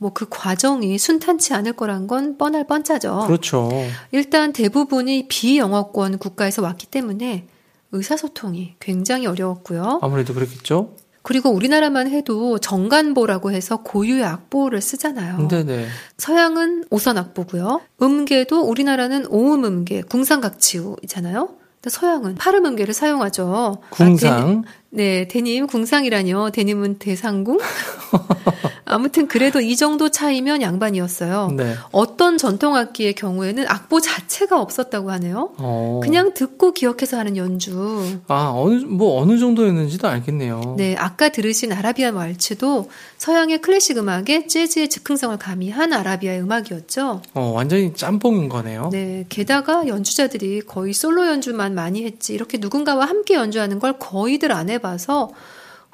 뭐 0.00 0.10
그 0.14 0.26
과정이 0.30 0.98
순탄치 0.98 1.52
않을 1.52 1.74
거란 1.74 2.06
건 2.06 2.38
뻔할 2.38 2.66
뻔짜죠. 2.66 3.24
그렇죠. 3.26 3.70
일단 4.12 4.52
대부분이 4.52 5.28
비영어권 5.28 6.18
국가에서 6.18 6.62
왔기 6.62 6.86
때문에 6.86 7.46
의사소통이 7.92 8.76
굉장히 8.80 9.26
어려웠고요. 9.26 10.00
아무래도 10.00 10.32
그렇겠죠. 10.32 10.96
그리고 11.22 11.50
우리나라만 11.50 12.08
해도 12.08 12.58
정간보라고 12.58 13.52
해서 13.52 13.78
고유의 13.82 14.24
악보를 14.24 14.80
쓰잖아요. 14.80 15.48
네네. 15.48 15.86
서양은 16.16 16.84
오선 16.90 17.18
악보고요. 17.18 17.80
음계도 18.00 18.62
우리나라는 18.62 19.26
오음 19.28 19.64
음계, 19.64 20.02
궁상각치우잖아요. 20.02 21.48
근데 21.82 21.90
서양은 21.90 22.34
팔음음계를 22.36 22.92
사용하죠. 22.94 23.78
궁상. 23.90 24.32
아, 24.32 24.40
대님, 24.40 24.62
네, 24.90 25.28
대님 25.28 25.66
궁상이라뇨. 25.66 26.50
대님은 26.50 26.98
대상궁? 26.98 27.58
아무튼 28.84 29.28
그래도 29.28 29.60
이 29.60 29.76
정도 29.76 30.08
차이면 30.08 30.62
양반이었어요. 30.62 31.52
네. 31.56 31.76
어떤 31.92 32.36
전통 32.38 32.74
악기의 32.74 33.14
경우에는 33.14 33.66
악보 33.68 34.00
자체가 34.00 34.60
없었다고 34.60 35.12
하네요. 35.12 35.52
어. 35.58 36.00
그냥 36.02 36.34
듣고 36.34 36.72
기억해서 36.72 37.16
하는 37.16 37.36
연주. 37.36 38.02
아, 38.26 38.52
어느, 38.52 38.80
뭐, 38.80 39.22
어느 39.22 39.38
정도였는지도 39.38 40.08
알겠네요. 40.08 40.74
네, 40.76 40.96
아까 40.96 41.28
들으신 41.28 41.72
아라비안 41.72 42.14
왈츠도 42.14 42.90
서양의 43.18 43.60
클래식 43.60 43.96
음악에 43.96 44.48
재즈의 44.48 44.88
즉흥성을 44.88 45.36
가미한 45.36 45.92
아라비아의 45.92 46.40
음악이었죠. 46.40 47.22
어, 47.34 47.52
완전히 47.54 47.94
짬뽕인 47.94 48.48
거네요. 48.48 48.88
네, 48.90 49.24
게다가 49.28 49.86
연주자들이 49.86 50.62
거의 50.62 50.94
솔로 50.94 51.28
연주만 51.28 51.76
많이 51.76 52.04
했지 52.04 52.34
이렇게 52.34 52.58
누군가와 52.58 53.04
함께 53.04 53.34
연주하는 53.34 53.78
걸 53.78 54.00
거의들 54.00 54.50
안 54.50 54.70
해 54.70 54.79
봐서 54.80 55.30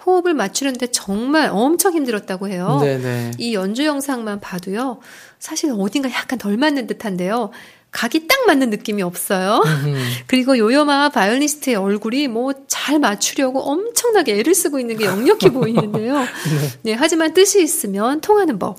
호흡을 0.05 0.35
맞추는데 0.35 0.89
정말 0.89 1.51
엄청 1.53 1.93
힘들었다고 1.95 2.49
해요. 2.49 2.79
네네. 2.81 3.33
이 3.39 3.55
연주 3.55 3.85
영상만 3.85 4.41
봐도요. 4.41 5.01
사실 5.39 5.73
어딘가 5.77 6.11
약간 6.13 6.39
덜 6.39 6.57
맞는 6.57 6.87
듯한데요. 6.87 7.51
각이 7.91 8.29
딱 8.29 8.47
맞는 8.47 8.71
느낌이 8.71 9.03
없어요. 9.03 9.63
그리고 10.27 10.59
요요마 10.59 11.09
바이올리스트의 11.11 11.77
얼굴이 11.77 12.29
뭐 12.29 12.53
잘 12.87 13.01
맞추려고 13.01 13.63
엄청나게 13.63 14.39
애를 14.39 14.55
쓰고 14.55 14.79
있는 14.79 14.97
게 14.97 15.07
역력해 15.07 15.51
보이는데요. 15.53 16.25
네, 16.83 16.93
하지만 16.93 17.35
뜻이 17.35 17.61
있으면 17.61 18.21
통하는 18.21 18.61
법. 18.61 18.77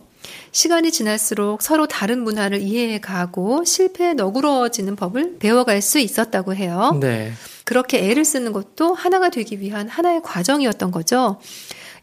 시간이 0.53 0.93
지날수록 0.93 1.62
서로 1.62 1.88
다른 1.88 2.24
문화를 2.24 2.62
이해해 2.62 3.01
가고 3.01 3.66
실패에 3.66 4.14
너그러워지는 4.14 4.95
법을 4.95 5.39
배워갈 5.39 5.82
수 5.82 5.99
있었다고 5.99 6.55
해요. 6.55 6.97
네. 7.01 7.34
그렇게 7.68 8.09
애를 8.09 8.24
쓰는 8.24 8.53
것도 8.53 8.95
하나가 8.95 9.30
되기 9.30 9.59
위한 9.59 9.89
하나의 9.89 10.22
과정이었던 10.24 10.89
거죠. 10.89 11.39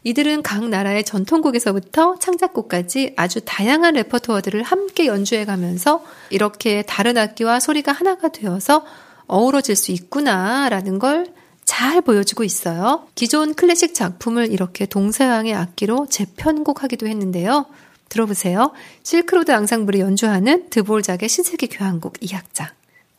이들은 0.03 0.43
각 0.43 0.69
나라의 0.69 1.03
전통곡에서부터 1.03 2.19
창작곡까지 2.19 3.15
아주 3.17 3.41
다양한 3.43 3.95
레퍼토어들을 3.95 4.61
함께 4.61 5.07
연주해 5.07 5.45
가면서 5.45 6.03
이렇게 6.29 6.83
다른 6.83 7.17
악기와 7.17 7.59
소리가 7.59 7.91
하나가 7.91 8.27
되어서 8.27 8.85
어우러질 9.27 9.75
수 9.75 9.91
있구나라는 9.91 10.99
걸 10.99 11.35
잘 11.65 11.99
보여주고 12.01 12.43
있어요. 12.43 13.07
기존 13.15 13.55
클래식 13.55 13.93
작품을 13.95 14.51
이렇게 14.51 14.85
동서양의 14.85 15.53
악기로 15.53 16.07
재편곡하기도 16.09 17.07
했는데요. 17.07 17.65
들어보세요. 18.07 18.71
실크로드 19.03 19.51
앙상블이 19.51 19.99
연주하는 19.99 20.69
드볼작의 20.69 21.27
신세계 21.27 21.67
교향곡 21.67 22.13
2악장 22.21 22.67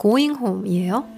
Going 0.01 0.39
Home이에요. 0.41 1.16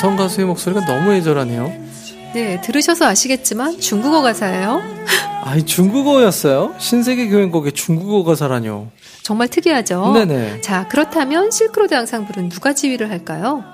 여성 0.00 0.16
가수의 0.16 0.46
목소리가 0.46 0.86
너무 0.86 1.12
애절하네요. 1.12 1.89
네, 2.32 2.60
들으셔서 2.60 3.06
아시겠지만 3.06 3.80
중국어 3.80 4.22
가사예요. 4.22 4.80
아이, 5.42 5.64
중국어였어요? 5.64 6.74
신세계 6.78 7.28
교향곡의 7.28 7.72
중국어 7.72 8.22
가사라뇨. 8.22 8.88
정말 9.22 9.48
특이하죠. 9.48 10.12
네네. 10.12 10.60
자, 10.60 10.86
그렇다면 10.88 11.50
실크로드 11.50 11.94
앙상블은 11.94 12.50
누가 12.50 12.72
지휘를 12.72 13.10
할까요? 13.10 13.64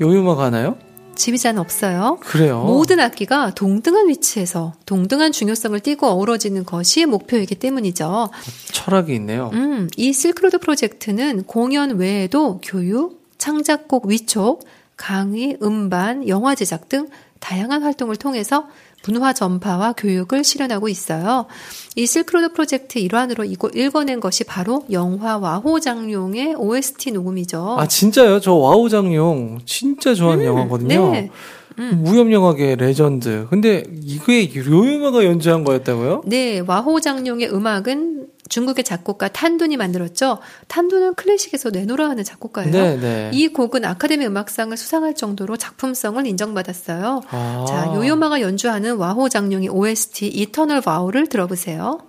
요요마가 0.00 0.44
하나요? 0.44 0.76
지휘자는 1.14 1.58
없어요. 1.58 2.18
그래요. 2.20 2.62
모든 2.64 3.00
악기가 3.00 3.54
동등한 3.54 4.08
위치에서 4.08 4.74
동등한 4.84 5.32
중요성을 5.32 5.80
띠고 5.80 6.06
어우러지는 6.06 6.66
것이 6.66 7.06
목표이기 7.06 7.54
때문이죠. 7.54 8.28
철학이 8.72 9.14
있네요. 9.14 9.50
음, 9.54 9.88
이 9.96 10.12
실크로드 10.12 10.58
프로젝트는 10.58 11.44
공연 11.44 11.96
외에도 11.96 12.60
교육, 12.62 13.22
창작곡 13.38 14.06
위촉, 14.08 14.64
강의, 14.96 15.56
음반, 15.62 16.28
영화 16.28 16.54
제작 16.54 16.90
등 16.90 17.08
다양한 17.40 17.82
활동을 17.82 18.16
통해서 18.16 18.66
문화 19.06 19.32
전파와 19.32 19.92
교육을 19.92 20.42
실현하고 20.42 20.88
있어요. 20.88 21.46
이 21.94 22.06
실크로드 22.06 22.52
프로젝트 22.52 22.98
일환으로 22.98 23.44
일궈낸 23.44 24.20
것이 24.20 24.44
바로 24.44 24.84
영화 24.90 25.38
와호 25.38 25.80
장룡의 25.80 26.54
OST 26.56 27.12
녹음이죠. 27.12 27.76
아, 27.78 27.86
진짜요? 27.86 28.40
저 28.40 28.54
와호 28.54 28.88
장룡 28.88 29.60
진짜 29.64 30.14
좋아하는 30.14 30.44
영화거든요. 30.44 31.10
네. 31.12 31.30
무협 31.76 32.32
영화계 32.32 32.76
레전드. 32.76 33.46
근데 33.50 33.84
이게 34.02 34.52
요요마가 34.54 35.24
연주한 35.24 35.62
거였다고요? 35.62 36.22
네, 36.24 36.60
와호 36.66 37.00
장룡의 37.00 37.52
음악은 37.52 38.28
중국의 38.48 38.84
작곡가 38.84 39.28
탄둔이 39.28 39.76
만들었죠. 39.76 40.38
탄둔은 40.68 41.14
클래식에서 41.14 41.70
내노라 41.70 42.08
하는 42.08 42.24
작곡가예요. 42.24 42.70
네, 42.70 42.96
네. 42.96 43.30
이 43.32 43.48
곡은 43.48 43.84
아카데미 43.84 44.26
음악상을 44.26 44.76
수상할 44.76 45.14
정도로 45.14 45.56
작품성을 45.56 46.24
인정받았어요. 46.26 47.22
아. 47.30 47.64
자, 47.68 47.92
요요마가 47.94 48.40
연주하는 48.40 48.96
와호 48.96 49.28
장룡의 49.28 49.68
OST 49.68 50.28
이터널 50.28 50.82
와우를 50.84 51.28
들어보세요. 51.28 52.00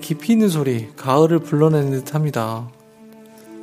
깊이 0.00 0.32
있는 0.32 0.48
소리, 0.48 0.88
가을을 0.96 1.40
불러내는 1.40 1.90
듯 1.90 2.14
합니다. 2.14 2.68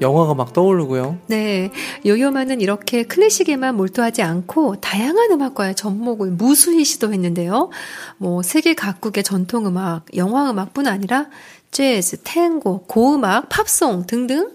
영화가 0.01 0.33
막 0.33 0.51
떠오르고요. 0.51 1.19
네, 1.27 1.71
요요마는 2.05 2.59
이렇게 2.59 3.03
클래식에만 3.03 3.75
몰두하지 3.77 4.23
않고 4.23 4.77
다양한 4.81 5.31
음악과의 5.31 5.75
접목을 5.75 6.31
무수히 6.31 6.83
시도했는데요. 6.83 7.69
뭐 8.17 8.41
세계 8.41 8.73
각국의 8.73 9.23
전통 9.23 9.67
음악, 9.67 10.05
영화 10.15 10.49
음악뿐 10.49 10.87
아니라 10.87 11.27
재즈, 11.69 12.23
탱고, 12.23 12.85
고음악, 12.87 13.47
팝송 13.49 14.07
등등 14.07 14.49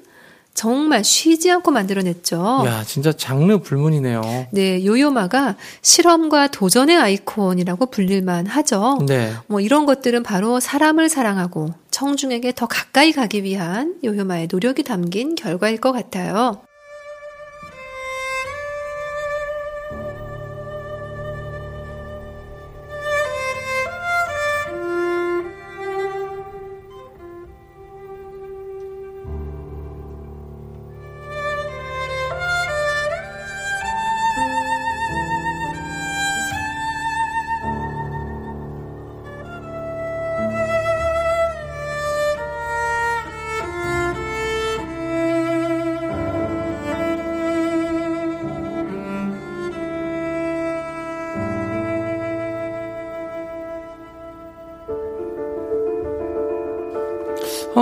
정말 0.57 1.05
쉬지 1.05 1.51
않고 1.51 1.71
만들어냈죠. 1.71 2.65
야, 2.67 2.83
진짜 2.83 3.13
장르 3.13 3.59
불문이네요. 3.59 4.47
네, 4.51 4.85
요요마가 4.85 5.57
실험과 5.83 6.49
도전의 6.49 6.97
아이콘이라고 6.97 7.87
불릴만 7.87 8.47
하죠. 8.47 8.99
네. 9.07 9.35
뭐 9.49 9.61
이런 9.61 9.85
것들은 9.85 10.23
바로 10.23 10.59
사람을 10.59 11.11
사랑하고 11.11 11.69
청중에게 11.91 12.55
더 12.55 12.67
가까이 12.67 13.13
가기 13.13 13.45
위한 13.45 13.97
요요마의 14.03 14.49
노력이 14.51 14.83
담긴 14.83 15.35
결과일 15.35 15.77
것 15.77 15.93
같아요. 15.93 16.63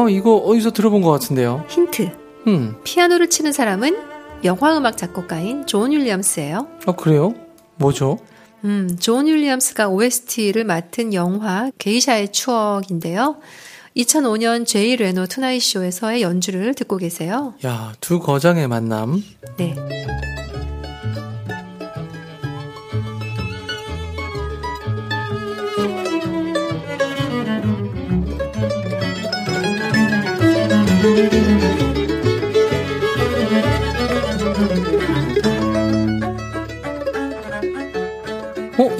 어, 0.04 0.08
이거 0.10 0.36
어디서 0.36 0.72
들어본 0.72 1.00
것 1.00 1.10
같은데요. 1.10 1.64
힌트. 1.68 2.10
음, 2.46 2.76
피아노를 2.84 3.30
치는 3.30 3.52
사람은 3.52 3.96
영화음악 4.44 4.98
작곡가인 4.98 5.66
존 5.66 5.92
윌리엄스예요. 5.92 6.68
어, 6.84 6.92
그래요? 6.92 7.32
뭐죠? 7.76 8.18
음, 8.64 8.96
존 9.00 9.26
윌리엄스가 9.26 9.88
OST를 9.88 10.64
맡은 10.64 11.14
영화 11.14 11.70
게이샤의 11.78 12.32
추억인데요. 12.32 13.36
2005년 13.96 14.66
제이 14.66 14.96
레노 14.96 15.26
투나잇 15.26 15.62
쇼에서의 15.62 16.20
연주를 16.20 16.74
듣고 16.74 16.98
계세요. 16.98 17.54
야, 17.64 17.94
두 18.00 18.18
거장의 18.18 18.68
만남. 18.68 19.22
네. 19.56 19.74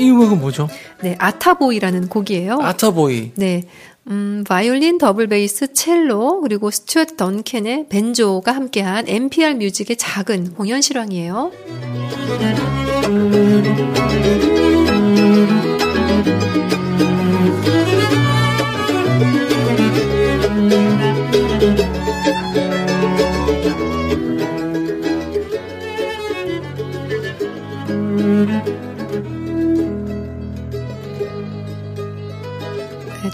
이 0.05 0.11
음악은 0.11 0.39
뭐죠? 0.39 0.69
네, 1.03 1.17
Attaboy라는 1.19 2.09
곡이에요. 2.09 2.59
Attaboy. 2.61 3.33
네. 3.37 3.65
음, 4.09 4.45
바이올린, 4.47 4.99
더블 4.99 5.29
베이스, 5.29 5.73
첼로, 5.73 6.43
그리고 6.43 6.71
스튜어트 6.71 7.17
던컨의 7.17 7.89
밴조가 7.89 8.53
함께한 8.53 9.09
NPR 9.09 9.55
뮤직의 9.55 9.97
작은 9.97 10.55
공연 10.55 10.83
실황이에요. 10.83 11.51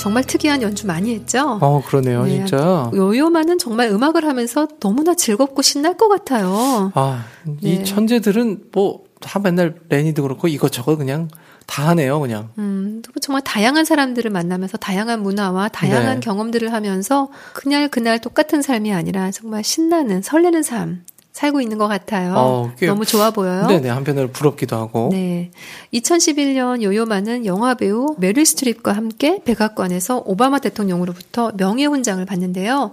정말 0.01 0.25
특이한 0.25 0.63
연주 0.63 0.87
많이 0.87 1.15
했죠? 1.15 1.59
어, 1.61 1.83
그러네요, 1.87 2.25
네, 2.25 2.47
진짜. 2.47 2.91
요요마는 2.95 3.59
정말 3.59 3.89
음악을 3.89 4.25
하면서 4.25 4.67
너무나 4.81 5.15
즐겁고 5.15 5.61
신날 5.61 5.97
것 5.99 6.09
같아요. 6.09 6.91
아, 6.95 7.25
이 7.61 7.79
네. 7.79 7.85
천재들은 7.85 8.71
뭐, 8.73 9.05
다 9.21 9.39
맨날 9.39 9.75
레니도 9.91 10.23
그렇고 10.23 10.49
이것저것 10.49 10.97
그냥 10.97 11.29
다 11.67 11.87
하네요, 11.89 12.19
그냥. 12.19 12.49
음, 12.57 13.03
또 13.05 13.13
정말 13.21 13.43
다양한 13.43 13.85
사람들을 13.85 14.31
만나면서 14.31 14.79
다양한 14.79 15.23
문화와 15.23 15.69
다양한 15.69 16.15
네. 16.15 16.21
경험들을 16.21 16.73
하면서 16.73 17.29
그날 17.53 17.89
그날 17.89 18.19
똑같은 18.19 18.63
삶이 18.63 18.93
아니라 18.95 19.31
정말 19.31 19.63
신나는 19.63 20.23
설레는 20.23 20.63
삶 20.63 21.05
살고 21.33 21.61
있는 21.61 21.79
것 21.79 21.87
같아요. 21.89 22.35
어, 22.37 22.73
꽤- 22.77 22.87
너무 22.87 23.05
좋아 23.07 23.31
보여요. 23.31 23.67
네네, 23.67 23.89
한편으로 23.89 24.29
부럽기도 24.31 24.77
하고. 24.77 25.09
네. 25.13 25.51
2011년 25.95 26.83
요요마는 26.83 27.47
영화배우 27.47 28.17
메릴 28.19 28.45
스트립과 28.45 28.93
함께 28.93 29.41
백악관에서 29.45 30.23
오바마 30.27 30.59
대통령으로부터 30.59 31.53
명예훈장을 31.57 32.25
받는데요. 32.27 32.93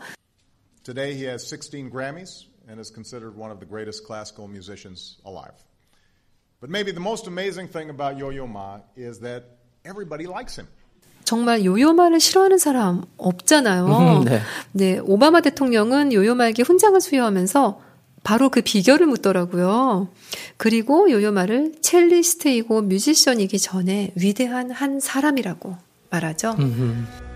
Today, 0.83 1.13
he 1.15 1.25
has 1.27 1.45
16 1.47 1.89
Grammys 1.91 2.45
and 2.69 2.79
is 2.79 2.91
considered 2.93 3.35
one 3.37 3.51
of 3.51 3.59
the 3.59 3.67
greatest 3.67 4.05
classical 4.05 4.47
musicians 4.49 5.17
alive. 5.25 5.55
But 6.61 6.69
maybe 6.69 6.91
the 6.93 7.01
most 7.03 7.27
amazing 7.27 7.69
thing 7.71 7.89
about 7.89 8.17
Yo 8.21 8.29
Yo 8.31 8.45
Ma 8.47 8.79
is 8.97 9.19
that 9.19 9.45
everybody 9.85 10.25
likes 10.25 10.57
him. 10.59 10.67
정말 11.25 11.65
요요마를 11.65 12.21
싫어하는 12.21 12.57
사람 12.57 13.03
없잖아요. 13.17 13.85
음, 13.85 14.23
네. 14.23 14.39
네, 14.71 14.99
오바마 14.99 15.41
대통령은 15.41 16.13
요요마에게 16.13 16.63
훈장을 16.63 16.99
수여하면서 17.01 17.81
바로 18.27 18.49
그 18.49 18.59
비결을 18.59 19.07
묻더라고요. 19.07 20.09
그리고 20.57 21.09
요요마를 21.09 21.75
첼리스트이고 21.79 22.81
뮤지션이기 22.81 23.57
전에 23.57 24.11
위대한 24.15 24.69
한 24.69 24.99
사람이라고 24.99 25.77
말하죠. 26.09 26.57
음흠. 26.59 27.26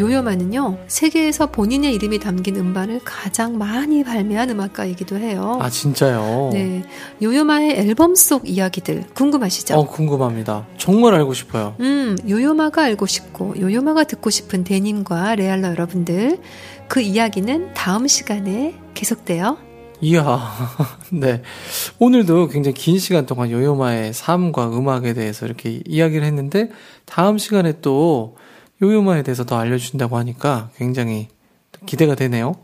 요요마는요, 0.00 0.78
세계에서 0.88 1.50
본인의 1.50 1.94
이름이 1.94 2.20
담긴 2.20 2.56
음반을 2.56 3.00
가장 3.04 3.58
많이 3.58 4.02
발매한 4.02 4.48
음악가이기도 4.48 5.16
해요. 5.16 5.58
아, 5.60 5.68
진짜요? 5.68 6.50
네. 6.54 6.82
요요마의 7.22 7.76
앨범 7.78 8.14
속 8.14 8.48
이야기들 8.48 9.04
궁금하시죠? 9.14 9.74
어, 9.76 9.86
궁금합니다. 9.86 10.66
정말 10.78 11.14
알고 11.14 11.34
싶어요. 11.34 11.74
음, 11.80 12.16
요요마가 12.26 12.82
알고 12.84 13.04
싶고 13.04 13.54
요요마가 13.60 14.04
듣고 14.04 14.30
싶은 14.30 14.64
데님과 14.64 15.34
레알러 15.34 15.68
여러분들 15.68 16.38
그 16.88 17.02
이야기는 17.02 17.74
다음 17.74 18.06
시간에 18.06 18.74
계속돼요. 18.94 19.58
이야, 20.00 20.50
네. 21.12 21.42
오늘도 21.98 22.48
굉장히 22.48 22.72
긴 22.72 22.98
시간 22.98 23.26
동안 23.26 23.50
요요마의 23.50 24.14
삶과 24.14 24.70
음악에 24.70 25.12
대해서 25.12 25.44
이렇게 25.44 25.82
이야기를 25.86 26.26
했는데, 26.26 26.70
다음 27.04 27.36
시간에 27.36 27.82
또 27.82 28.38
요요마에 28.82 29.22
대해서 29.22 29.44
더 29.44 29.58
알려준다고 29.58 30.16
하니까 30.16 30.70
굉장히 30.76 31.28
기대가 31.86 32.14
되네요. 32.14 32.54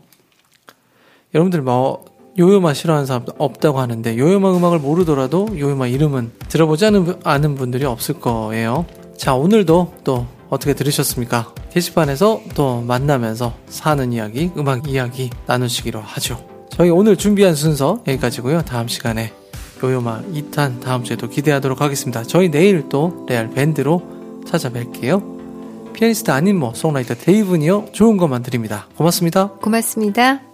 여러분들 1.33 1.61
뭐, 1.61 2.05
요요마 2.39 2.73
싫어하는 2.73 3.05
사람 3.05 3.25
없다고 3.37 3.79
하는데, 3.79 4.17
요요마 4.17 4.55
음악을 4.55 4.79
모르더라도 4.79 5.47
요요마 5.57 5.87
이름은 5.87 6.31
들어보지 6.49 6.85
않은, 6.85 7.05
분- 7.05 7.19
아는 7.23 7.55
분들이 7.55 7.85
없을 7.85 8.19
거예요. 8.19 8.85
자, 9.17 9.33
오늘도 9.35 9.95
또 10.03 10.27
어떻게 10.49 10.73
들으셨습니까? 10.73 11.53
게시판에서 11.71 12.41
또 12.55 12.81
만나면서 12.81 13.53
사는 13.67 14.13
이야기, 14.13 14.51
음악 14.57 14.87
이야기 14.87 15.29
나누시기로 15.47 15.99
하죠. 15.99 16.45
저희 16.69 16.89
오늘 16.91 17.17
준비한 17.17 17.55
순서 17.55 18.01
여기까지고요. 18.07 18.61
다음 18.61 18.87
시간에 18.87 19.33
요요마 19.83 20.21
2탄 20.33 20.79
다음 20.79 21.03
주에도 21.03 21.27
기대하도록 21.27 21.81
하겠습니다. 21.81 22.23
저희 22.23 22.49
내일 22.49 22.87
또 22.89 23.25
레알 23.27 23.49
밴드로 23.49 24.43
찾아뵐게요. 24.45 25.36
피아니스트 25.97 26.29
아닌 26.31 26.57
뭐 26.57 26.73
송라이터 26.75 27.15
데이브니요. 27.15 27.87
좋은 27.91 28.17
것만 28.17 28.43
드립니다. 28.43 28.87
고맙습니다. 28.95 29.49
고맙습니다. 29.61 30.46